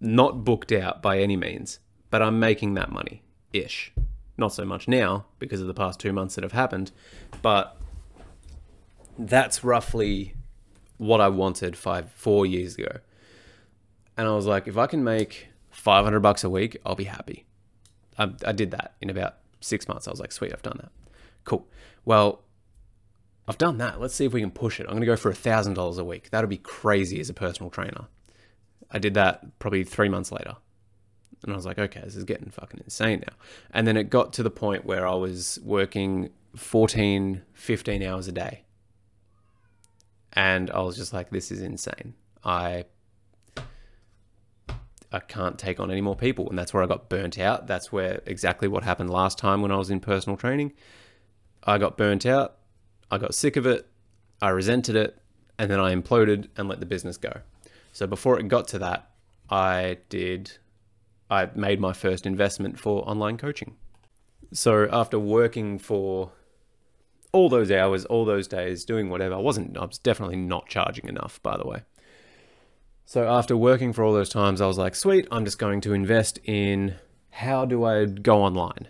[0.00, 1.78] not booked out by any means,
[2.10, 3.22] but I'm making that money
[3.54, 3.92] ish.
[4.36, 6.92] Not so much now because of the past two months that have happened,
[7.40, 7.76] but
[9.18, 10.34] that's roughly
[10.98, 12.98] what I wanted five, four years ago
[14.20, 17.46] and I was like, if I can make 500 bucks a week, I'll be happy.
[18.18, 20.06] I, I did that in about six months.
[20.06, 20.92] I was like, sweet, I've done that.
[21.44, 21.66] Cool.
[22.04, 22.42] Well,
[23.48, 23.98] I've done that.
[23.98, 24.82] Let's see if we can push it.
[24.82, 26.28] I'm going to go for $1,000 a week.
[26.28, 28.08] That'll be crazy as a personal trainer.
[28.90, 30.56] I did that probably three months later.
[31.42, 33.32] And I was like, okay, this is getting fucking insane now.
[33.70, 38.32] And then it got to the point where I was working 14, 15 hours a
[38.32, 38.64] day.
[40.34, 42.12] And I was just like, this is insane.
[42.44, 42.84] I
[45.12, 46.48] I can't take on any more people.
[46.48, 47.66] And that's where I got burnt out.
[47.66, 50.72] That's where exactly what happened last time when I was in personal training.
[51.64, 52.56] I got burnt out.
[53.10, 53.88] I got sick of it.
[54.40, 55.18] I resented it.
[55.58, 57.40] And then I imploded and let the business go.
[57.92, 59.10] So before it got to that,
[59.50, 60.52] I did,
[61.28, 63.76] I made my first investment for online coaching.
[64.52, 66.32] So after working for
[67.32, 71.08] all those hours, all those days, doing whatever, I wasn't, I was definitely not charging
[71.08, 71.82] enough, by the way.
[73.10, 75.92] So after working for all those times, I was like, sweet, I'm just going to
[75.94, 76.94] invest in
[77.30, 78.86] how do I go online?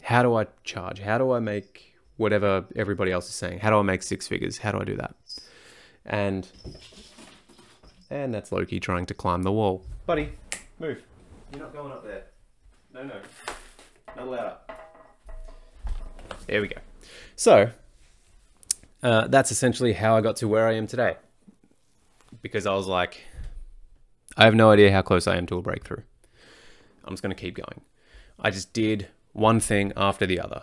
[0.00, 0.98] How do I charge?
[0.98, 3.60] How do I make whatever everybody else is saying?
[3.60, 4.58] How do I make six figures?
[4.58, 5.14] How do I do that?
[6.04, 6.48] And
[8.10, 9.86] and that's Loki trying to climb the wall.
[10.06, 10.32] Buddy,
[10.80, 11.00] move.
[11.52, 12.24] You're not going up there.
[12.92, 13.20] No, no.
[14.16, 14.82] Not allowed up.
[16.48, 16.80] There we go.
[17.36, 17.70] So,
[19.04, 21.14] uh, that's essentially how I got to where I am today.
[22.42, 23.20] Because I was like,
[24.36, 26.02] I have no idea how close I am to a breakthrough.
[27.04, 27.82] I'm just going to keep going.
[28.38, 30.62] I just did one thing after the other.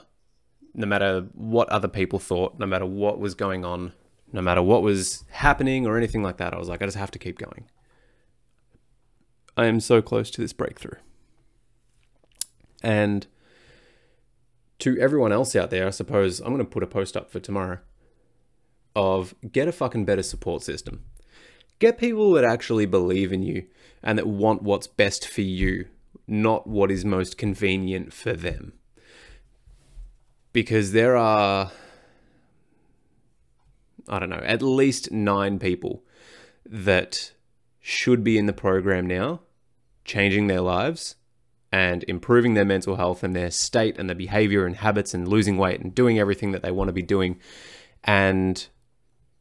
[0.74, 3.94] No matter what other people thought, no matter what was going on,
[4.32, 7.12] no matter what was happening or anything like that, I was like, I just have
[7.12, 7.66] to keep going.
[9.58, 11.00] I am so close to this breakthrough.
[12.82, 13.28] And
[14.80, 17.40] to everyone else out there, I suppose I'm going to put a post up for
[17.40, 17.80] tomorrow
[18.96, 21.04] of get a fucking better support system.
[21.80, 23.66] Get people that actually believe in you
[24.04, 25.86] and that want what's best for you,
[26.28, 28.74] not what is most convenient for them.
[30.52, 31.72] Because there are,
[34.10, 36.04] I don't know, at least nine people
[36.66, 37.32] that
[37.80, 39.42] should be in the program now,
[40.04, 41.16] changing their lives
[41.72, 45.58] and improving their mental health and their state and their behavior and habits and losing
[45.58, 47.40] weight and doing everything that they want to be doing.
[48.04, 48.68] And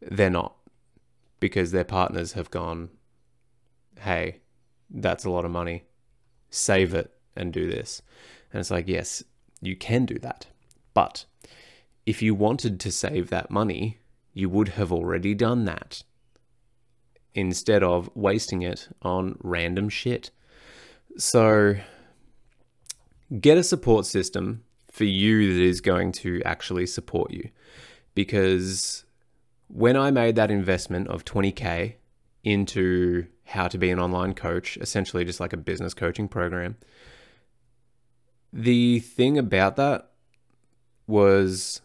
[0.01, 0.57] they're not
[1.41, 2.91] because their partners have gone,
[4.01, 4.41] hey,
[4.91, 5.84] that's a lot of money.
[6.51, 8.03] Save it and do this.
[8.53, 9.22] And it's like, yes,
[9.61, 10.47] you can do that.
[10.95, 11.26] But
[12.07, 13.99] if you wanted to save that money,
[14.32, 16.03] you would have already done that
[17.34, 20.30] instead of wasting it on random shit.
[21.16, 21.76] So
[23.41, 27.51] get a support system for you that is going to actually support you
[28.14, 29.05] because
[29.68, 31.94] when I made that investment of 20K
[32.42, 36.76] into how to be an online coach, essentially just like a business coaching program,
[38.52, 40.10] the thing about that
[41.06, 41.80] was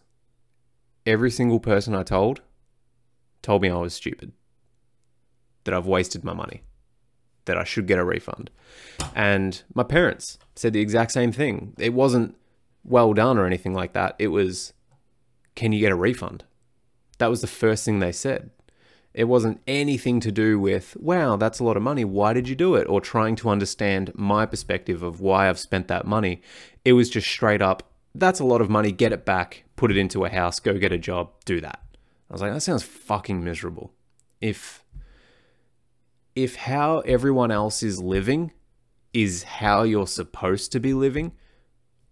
[1.06, 2.40] every single person I told
[3.42, 4.32] told me I was stupid,
[5.64, 6.62] that I've wasted my money,
[7.44, 8.50] that I should get a refund.
[9.14, 11.74] And my parents said the exact same thing.
[11.78, 12.36] It wasn't
[12.84, 14.16] well done or anything like that.
[14.18, 14.72] It was,
[15.54, 16.44] can you get a refund?
[17.18, 18.50] That was the first thing they said.
[19.12, 22.04] It wasn't anything to do with, wow, that's a lot of money.
[22.04, 22.88] Why did you do it?
[22.88, 26.42] Or trying to understand my perspective of why I've spent that money.
[26.84, 28.92] It was just straight up, that's a lot of money.
[28.92, 31.80] Get it back, put it into a house, go get a job, do that.
[32.30, 33.92] I was like, that sounds fucking miserable.
[34.40, 34.84] If
[36.34, 38.52] if how everyone else is living
[39.12, 41.32] is how you're supposed to be living,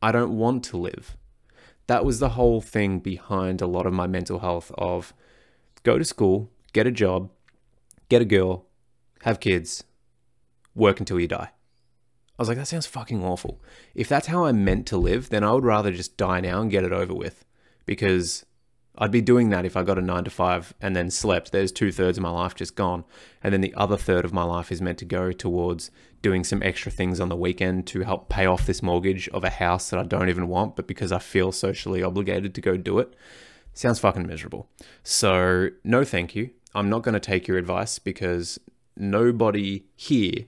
[0.00, 1.16] I don't want to live.
[1.86, 5.12] That was the whole thing behind a lot of my mental health of
[5.82, 7.30] go to school, get a job,
[8.08, 8.66] get a girl,
[9.22, 9.84] have kids,
[10.74, 11.50] work until you die.
[12.38, 13.60] I was like, that sounds fucking awful.
[13.94, 16.70] If that's how I'm meant to live, then I would rather just die now and
[16.70, 17.44] get it over with
[17.84, 18.44] because
[18.98, 21.50] I'd be doing that if I got a nine to five and then slept.
[21.50, 23.04] There's two thirds of my life just gone.
[23.42, 25.90] And then the other third of my life is meant to go towards
[26.20, 29.50] doing some extra things on the weekend to help pay off this mortgage of a
[29.50, 32.98] house that I don't even want, but because I feel socially obligated to go do
[32.98, 33.14] it.
[33.72, 34.68] Sounds fucking miserable.
[35.02, 36.50] So, no thank you.
[36.74, 38.58] I'm not going to take your advice because
[38.96, 40.44] nobody here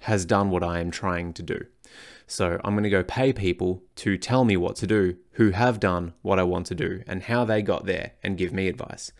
[0.00, 1.66] has done what I am trying to do.
[2.26, 5.78] So I'm going to go pay people to tell me what to do who have
[5.78, 9.12] done what I want to do and how they got there and give me advice.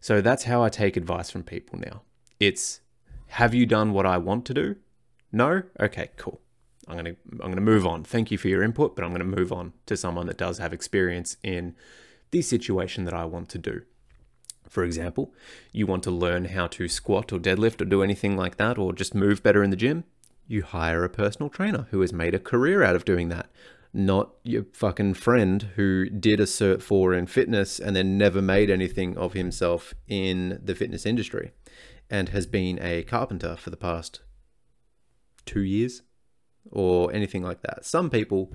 [0.00, 2.02] So that's how I take advice from people now.
[2.38, 2.80] It's
[3.26, 4.76] have you done what I want to do?
[5.32, 5.64] No?
[5.80, 6.40] Okay, cool.
[6.86, 8.04] I'm going to I'm going to move on.
[8.04, 10.58] Thank you for your input, but I'm going to move on to someone that does
[10.58, 11.74] have experience in
[12.30, 13.82] the situation that I want to do.
[14.68, 15.34] For example,
[15.72, 18.92] you want to learn how to squat or deadlift or do anything like that or
[18.92, 20.04] just move better in the gym?
[20.46, 23.48] you hire a personal trainer who has made a career out of doing that.
[23.96, 28.68] Not your fucking friend who did a Cert 4 in fitness and then never made
[28.68, 31.52] anything of himself in the fitness industry
[32.10, 34.20] and has been a carpenter for the past
[35.46, 36.02] two years
[36.72, 37.84] or anything like that.
[37.84, 38.52] Some people,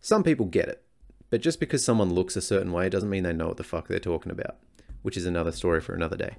[0.00, 0.82] some people get it,
[1.30, 3.86] but just because someone looks a certain way doesn't mean they know what the fuck
[3.86, 4.56] they're talking about,
[5.02, 6.36] which is another story for another day.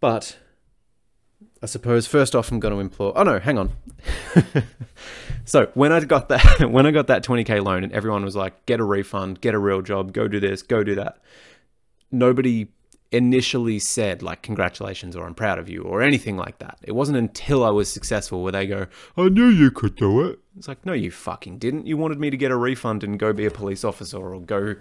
[0.00, 0.38] But
[1.62, 3.12] I suppose first off, I'm going to implore.
[3.16, 3.72] Oh no, hang on.
[5.44, 8.66] so when I got that, when I got that 20k loan, and everyone was like,
[8.66, 11.18] "Get a refund, get a real job, go do this, go do that."
[12.12, 12.68] Nobody
[13.12, 16.78] initially said like congratulations or I'm proud of you or anything like that.
[16.82, 20.38] It wasn't until I was successful where they go, I knew you could do it.
[20.56, 21.86] It's like, no, you fucking didn't.
[21.86, 24.76] You wanted me to get a refund and go be a police officer or go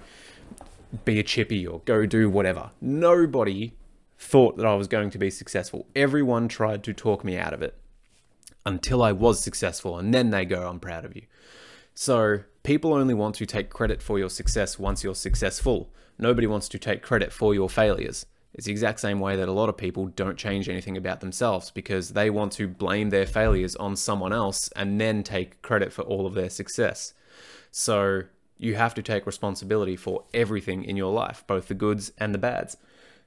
[1.03, 2.71] be a chippy or go do whatever.
[2.81, 3.73] Nobody
[4.25, 5.87] thought that I was going to be successful.
[5.95, 7.77] Everyone tried to talk me out of it
[8.65, 11.23] until I was successful, and then they go, I'm proud of you.
[11.93, 15.89] So, people only want to take credit for your success once you're successful.
[16.17, 18.25] Nobody wants to take credit for your failures.
[18.53, 21.71] It's the exact same way that a lot of people don't change anything about themselves
[21.71, 26.01] because they want to blame their failures on someone else and then take credit for
[26.01, 27.13] all of their success.
[27.69, 28.23] So,
[28.57, 32.39] you have to take responsibility for everything in your life, both the goods and the
[32.39, 32.77] bads.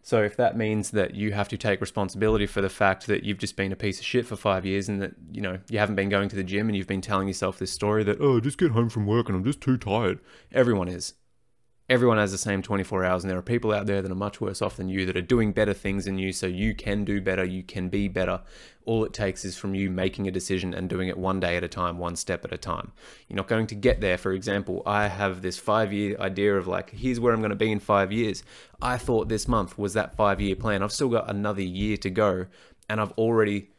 [0.02, 3.38] So if that means that you have to take responsibility for the fact that you've
[3.38, 5.96] just been a piece of shit for five years and that, you know, you haven't
[5.96, 8.58] been going to the gym and you've been telling yourself this story that, oh, just
[8.58, 10.20] get home from work and I'm just too tired.
[10.52, 11.14] Everyone is
[11.88, 14.40] everyone has the same 24 hours and there are people out there that are much
[14.40, 17.20] worse off than you that are doing better things than you so you can do
[17.20, 18.40] better you can be better.
[18.84, 21.64] All it takes is from you making a decision and doing it one day at
[21.64, 22.92] a time one step at a time.
[23.28, 24.18] You're not going to get there.
[24.18, 27.56] For example i have this five year idea of like here's where i'm going to
[27.56, 28.42] be in five years.
[28.82, 30.82] I thought this month was that five year plan.
[30.82, 32.46] I've still got another year to go
[32.88, 33.70] and i've already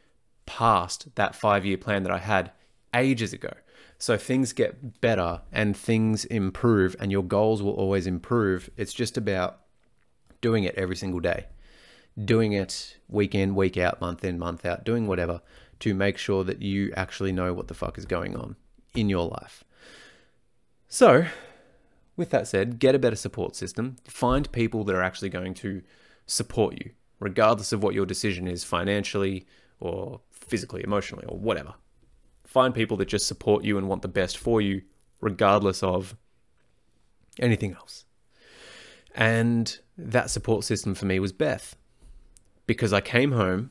[0.45, 2.51] passed that five year plan that i had
[2.95, 3.51] ages ago
[3.99, 8.69] so things get better and things improve, and your goals will always improve.
[8.77, 9.59] It's just about
[10.39, 11.47] doing it every single day,
[12.23, 15.41] doing it week in, week out, month in, month out, doing whatever
[15.81, 18.55] to make sure that you actually know what the fuck is going on
[18.95, 19.65] in your life.
[20.87, 21.25] So,
[22.15, 23.97] with that said, get a better support system.
[24.05, 25.81] Find people that are actually going to
[26.25, 29.45] support you, regardless of what your decision is financially
[29.81, 31.75] or physically, emotionally, or whatever
[32.49, 34.81] find people that just support you and want the best for you,
[35.21, 36.15] regardless of
[37.39, 38.05] anything else.
[39.13, 41.75] And that support system for me was Beth.
[42.65, 43.69] Because I came home,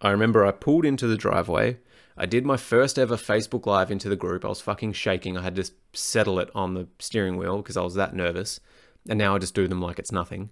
[0.00, 1.78] I remember I pulled into the driveway.
[2.16, 4.44] I did my first ever Facebook Live into the group.
[4.44, 5.36] I was fucking shaking.
[5.36, 8.60] I had to settle it on the steering wheel because I was that nervous.
[9.08, 10.50] And now I just do them like it's nothing.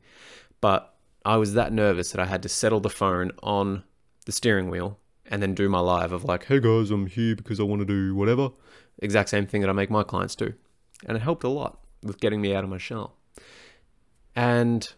[0.61, 0.93] But
[1.24, 3.85] I was that nervous that I had to settle the phone on
[4.26, 4.99] the steering wheel
[5.33, 7.87] and then do my live of like, hey guys, I'm here because I want to
[7.87, 8.51] do whatever.
[8.99, 10.53] Exact same thing that I make my clients do.
[11.07, 13.16] And it helped a lot with getting me out of my shell.
[14.37, 14.93] And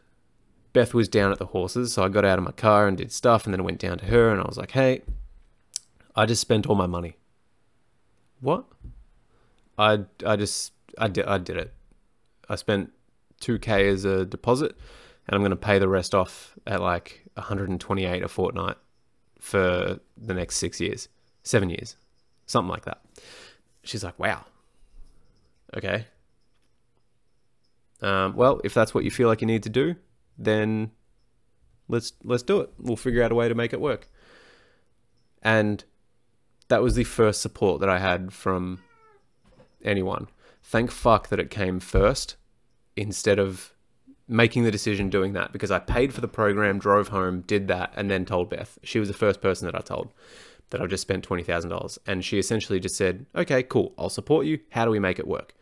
[0.72, 3.12] Beth was down at the horses, so I got out of my car and did
[3.12, 5.02] stuff, and then went down to her and I was like, hey,
[6.16, 7.16] I just spent all my money.
[8.40, 8.64] What?
[9.78, 11.72] I, I just, I did, I did it.
[12.48, 12.90] I spent
[13.40, 14.76] 2K as a deposit,
[15.28, 18.76] and I'm going to pay the rest off at like 128 a fortnight
[19.44, 21.06] for the next six years,
[21.42, 21.96] seven years,
[22.46, 23.02] something like that.
[23.82, 24.46] She's like, wow.
[25.76, 26.06] Okay.
[28.00, 29.96] Um, well, if that's what you feel like you need to do,
[30.38, 30.92] then
[31.88, 32.72] let's let's do it.
[32.78, 34.08] We'll figure out a way to make it work.
[35.42, 35.84] And
[36.68, 38.80] that was the first support that I had from
[39.84, 40.28] anyone.
[40.62, 42.36] Thank fuck that it came first
[42.96, 43.73] instead of
[44.26, 47.92] making the decision doing that because I paid for the program, drove home, did that,
[47.96, 48.78] and then told Beth.
[48.82, 50.12] She was the first person that I told
[50.70, 51.98] that I've just spent $20,000.
[52.06, 54.60] And she essentially just said, okay, cool, I'll support you.
[54.70, 55.54] How do we make it work?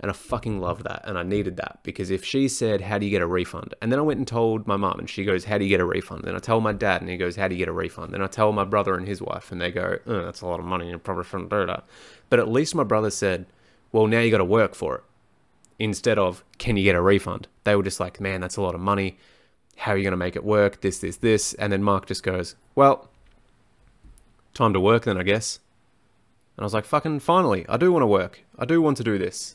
[0.00, 1.02] And I fucking loved that.
[1.04, 3.74] And I needed that because if she said, How do you get a refund?
[3.82, 5.80] And then I went and told my mum, and she goes, How do you get
[5.80, 6.24] a refund?
[6.24, 8.14] Then I tell my dad, and he goes, How do you get a refund?
[8.14, 10.60] Then I tell my brother and his wife, and they go, oh, That's a lot
[10.60, 10.90] of money.
[10.90, 11.84] You probably shouldn't do that.
[12.30, 13.46] But at least my brother said,
[13.92, 15.04] Well, now you got to work for it.
[15.78, 17.48] Instead of, Can you get a refund?
[17.64, 19.18] They were just like, Man, that's a lot of money.
[19.76, 20.80] How are you going to make it work?
[20.80, 21.54] This, this, this.
[21.54, 23.08] And then Mark just goes, Well,
[24.54, 25.60] time to work then, I guess.
[26.56, 28.40] And I was like, fucking finally, I do want to work.
[28.58, 29.54] I do want to do this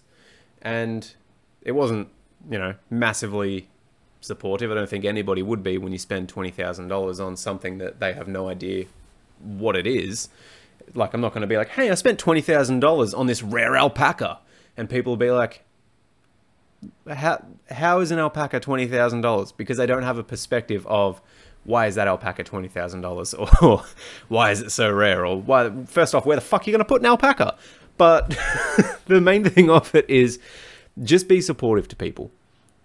[0.63, 1.13] and
[1.61, 2.07] it wasn't
[2.49, 3.67] you know massively
[4.21, 4.71] supportive.
[4.71, 7.99] I don't think anybody would be when you spend twenty thousand dollars on something that
[7.99, 8.85] they have no idea
[9.39, 10.29] what it is.
[10.95, 13.43] Like I'm not going to be like, hey, I spent twenty thousand dollars on this
[13.43, 14.39] rare alpaca,
[14.75, 15.63] and people will be like,
[17.09, 19.51] how how is an alpaca twenty thousand dollars?
[19.51, 21.21] Because they don't have a perspective of
[21.63, 23.83] why is that alpaca twenty thousand dollars, or
[24.27, 25.71] why is it so rare, or why?
[25.85, 27.57] First off, where the fuck are you going to put an alpaca?
[27.97, 28.29] But
[29.05, 30.39] the main thing of it is
[31.01, 32.31] just be supportive to people.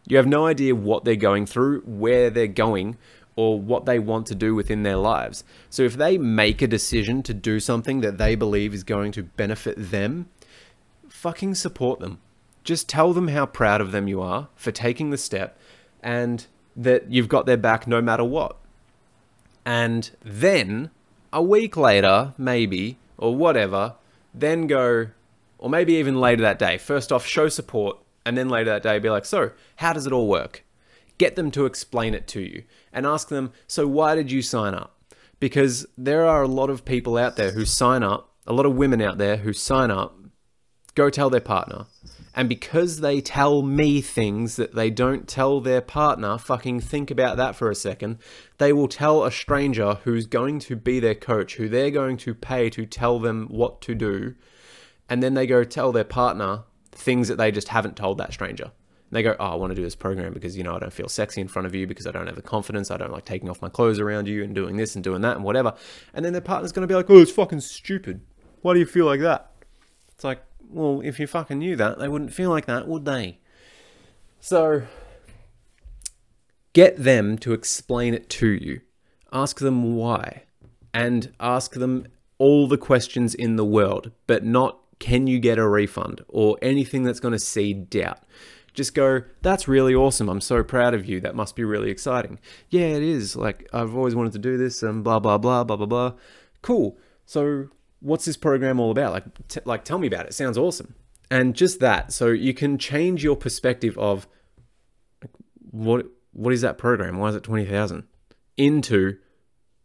[0.06, 2.96] You have no idea what they're going through, where they're going,
[3.36, 5.44] or what they want to do within their lives.
[5.70, 9.22] So if they make a decision to do something that they believe is going to
[9.22, 10.28] benefit them,
[11.08, 12.18] fucking support them.
[12.68, 15.58] Just tell them how proud of them you are for taking the step
[16.02, 16.46] and
[16.76, 18.58] that you've got their back no matter what.
[19.64, 20.90] And then,
[21.32, 23.94] a week later, maybe, or whatever,
[24.34, 25.06] then go,
[25.56, 27.96] or maybe even later that day, first off, show support,
[28.26, 30.62] and then later that day, be like, so, how does it all work?
[31.16, 34.74] Get them to explain it to you and ask them, so why did you sign
[34.74, 34.94] up?
[35.40, 38.74] Because there are a lot of people out there who sign up, a lot of
[38.74, 40.18] women out there who sign up,
[40.94, 41.86] go tell their partner,
[42.38, 47.36] and because they tell me things that they don't tell their partner, fucking think about
[47.36, 48.18] that for a second.
[48.58, 52.36] They will tell a stranger who's going to be their coach, who they're going to
[52.36, 54.36] pay to tell them what to do.
[55.08, 56.62] And then they go tell their partner
[56.92, 58.66] things that they just haven't told that stranger.
[58.66, 58.72] And
[59.10, 61.08] they go, Oh, I want to do this program because, you know, I don't feel
[61.08, 62.92] sexy in front of you because I don't have the confidence.
[62.92, 65.34] I don't like taking off my clothes around you and doing this and doing that
[65.34, 65.74] and whatever.
[66.14, 68.20] And then their partner's going to be like, Oh, it's fucking stupid.
[68.62, 69.50] Why do you feel like that?
[70.14, 70.40] It's like,
[70.70, 73.38] well, if you fucking knew that, they wouldn't feel like that, would they?
[74.40, 74.82] So,
[76.72, 78.80] get them to explain it to you.
[79.32, 80.44] Ask them why.
[80.94, 82.06] And ask them
[82.38, 87.04] all the questions in the world, but not can you get a refund or anything
[87.04, 88.20] that's going to seed doubt.
[88.74, 90.28] Just go, that's really awesome.
[90.28, 91.20] I'm so proud of you.
[91.20, 92.38] That must be really exciting.
[92.70, 93.34] Yeah, it is.
[93.34, 96.12] Like, I've always wanted to do this and blah, blah, blah, blah, blah, blah.
[96.62, 96.96] Cool.
[97.26, 97.68] So,
[98.00, 99.12] what's this program all about?
[99.12, 100.30] Like, t- like tell me about it.
[100.30, 100.34] it.
[100.34, 100.94] Sounds awesome.
[101.30, 104.26] And just that, so you can change your perspective of
[105.70, 107.18] what what is that program?
[107.18, 108.04] Why is it twenty thousand?
[108.56, 109.18] Into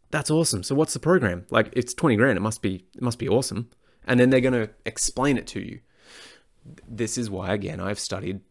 [0.10, 0.64] that's awesome.
[0.64, 1.46] So what's the program?
[1.50, 2.38] Like it's twenty grand.
[2.38, 3.70] It must be it must be awesome.
[4.06, 5.80] And then they're going to explain it to you.
[6.88, 8.42] This is why again I've studied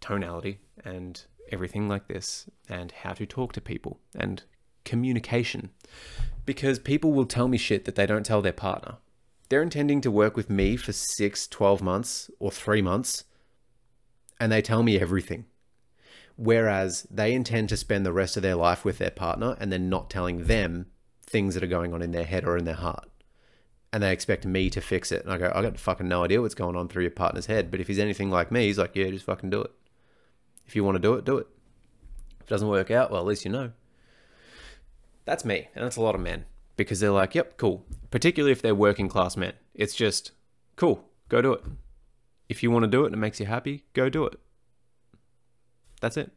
[0.00, 4.42] tonality and everything like this and how to talk to people and
[4.84, 5.70] communication
[6.50, 8.96] because people will tell me shit that they don't tell their partner.
[9.48, 13.22] They're intending to work with me for six, 12 months or three months,
[14.40, 15.44] and they tell me everything.
[16.34, 19.88] Whereas they intend to spend the rest of their life with their partner and then
[19.88, 20.86] not telling them
[21.24, 23.08] things that are going on in their head or in their heart.
[23.92, 25.22] And they expect me to fix it.
[25.22, 27.70] And I go, I got fucking no idea what's going on through your partner's head.
[27.70, 29.70] But if he's anything like me, he's like, yeah, just fucking do it.
[30.66, 31.46] If you want to do it, do it.
[32.40, 33.70] If it doesn't work out, well, at least you know.
[35.30, 37.86] That's me, and that's a lot of men because they're like, yep, cool.
[38.10, 39.52] Particularly if they're working class men.
[39.74, 40.32] It's just,
[40.74, 41.62] cool, go do it.
[42.48, 44.40] If you want to do it and it makes you happy, go do it.
[46.00, 46.32] That's it.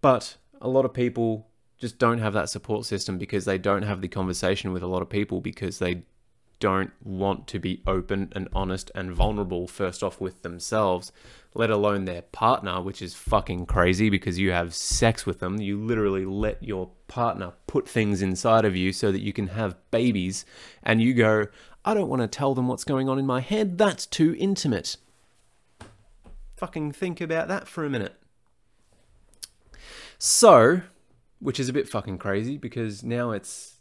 [0.00, 4.00] But a lot of people just don't have that support system because they don't have
[4.00, 6.04] the conversation with a lot of people because they
[6.60, 11.10] don't want to be open and honest and vulnerable first off with themselves,
[11.54, 15.60] let alone their partner, which is fucking crazy because you have sex with them.
[15.60, 19.76] You literally let your partner put things inside of you so that you can have
[19.90, 20.44] babies,
[20.82, 21.46] and you go,
[21.84, 23.78] I don't want to tell them what's going on in my head.
[23.78, 24.96] That's too intimate.
[26.56, 28.14] Fucking think about that for a minute.
[30.18, 30.82] So,
[31.38, 33.79] which is a bit fucking crazy because now it's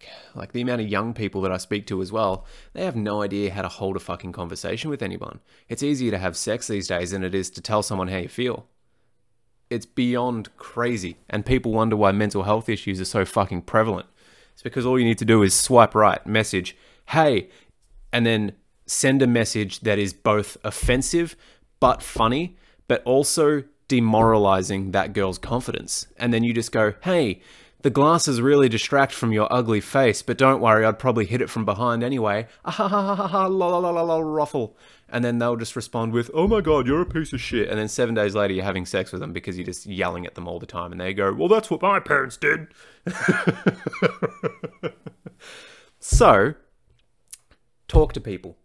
[0.00, 2.96] like like the amount of young people that I speak to as well, they have
[2.96, 5.40] no idea how to hold a fucking conversation with anyone.
[5.68, 8.28] It's easier to have sex these days than it is to tell someone how you
[8.28, 8.66] feel.
[9.68, 14.06] It's beyond crazy, and people wonder why mental health issues are so fucking prevalent.
[14.52, 16.76] It's because all you need to do is swipe right, message,
[17.06, 17.48] "Hey,"
[18.12, 18.52] and then
[18.86, 21.36] send a message that is both offensive
[21.78, 22.56] but funny,
[22.88, 26.06] but also demoralizing that girl's confidence.
[26.16, 27.40] And then you just go, hey,
[27.82, 31.48] the glasses really distract from your ugly face, but don't worry, I'd probably hit it
[31.48, 32.46] from behind anyway.
[32.64, 34.76] Ah ha ha ha ha la la la la la ruffle.
[35.08, 37.68] And then they'll just respond with, oh my god, you're a piece of shit.
[37.68, 40.34] And then seven days later, you're having sex with them because you're just yelling at
[40.34, 40.92] them all the time.
[40.92, 42.68] And they go, well, that's what my parents did.
[45.98, 46.54] so,
[47.88, 48.56] talk to people.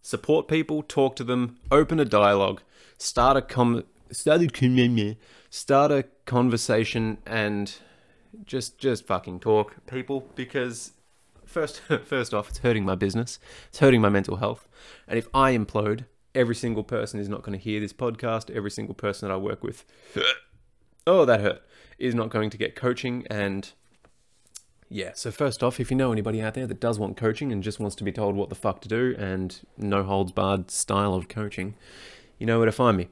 [0.00, 2.62] Support people, talk to them, open a dialogue,
[2.96, 5.16] start a com- start a,
[5.50, 7.74] start a conversation and
[8.44, 10.92] just just fucking talk people because
[11.44, 14.68] first first off it's hurting my business it's hurting my mental health
[15.06, 16.04] and if i implode
[16.34, 19.36] every single person is not going to hear this podcast every single person that i
[19.36, 19.84] work with
[21.06, 21.62] oh that hurt
[21.98, 23.72] is not going to get coaching and
[24.88, 27.62] yeah so first off if you know anybody out there that does want coaching and
[27.62, 31.14] just wants to be told what the fuck to do and no holds barred style
[31.14, 31.74] of coaching
[32.38, 33.08] you know where to find me.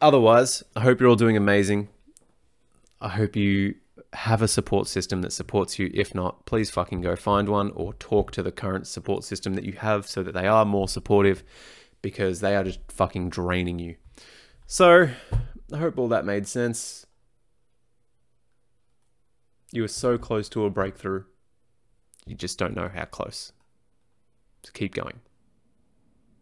[0.00, 1.88] Otherwise i hope you're all doing amazing.
[3.00, 3.74] I hope you
[4.14, 5.90] have a support system that supports you.
[5.92, 9.64] If not, please fucking go find one or talk to the current support system that
[9.64, 11.42] you have so that they are more supportive
[12.02, 13.96] because they are just fucking draining you.
[14.66, 15.08] So,
[15.72, 17.06] I hope all that made sense.
[19.72, 21.24] You were so close to a breakthrough.
[22.26, 23.52] You just don't know how close.
[24.62, 25.20] Just keep going.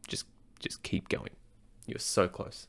[0.06, 0.26] Just
[0.60, 1.30] just keep going.
[1.86, 2.68] You're so close.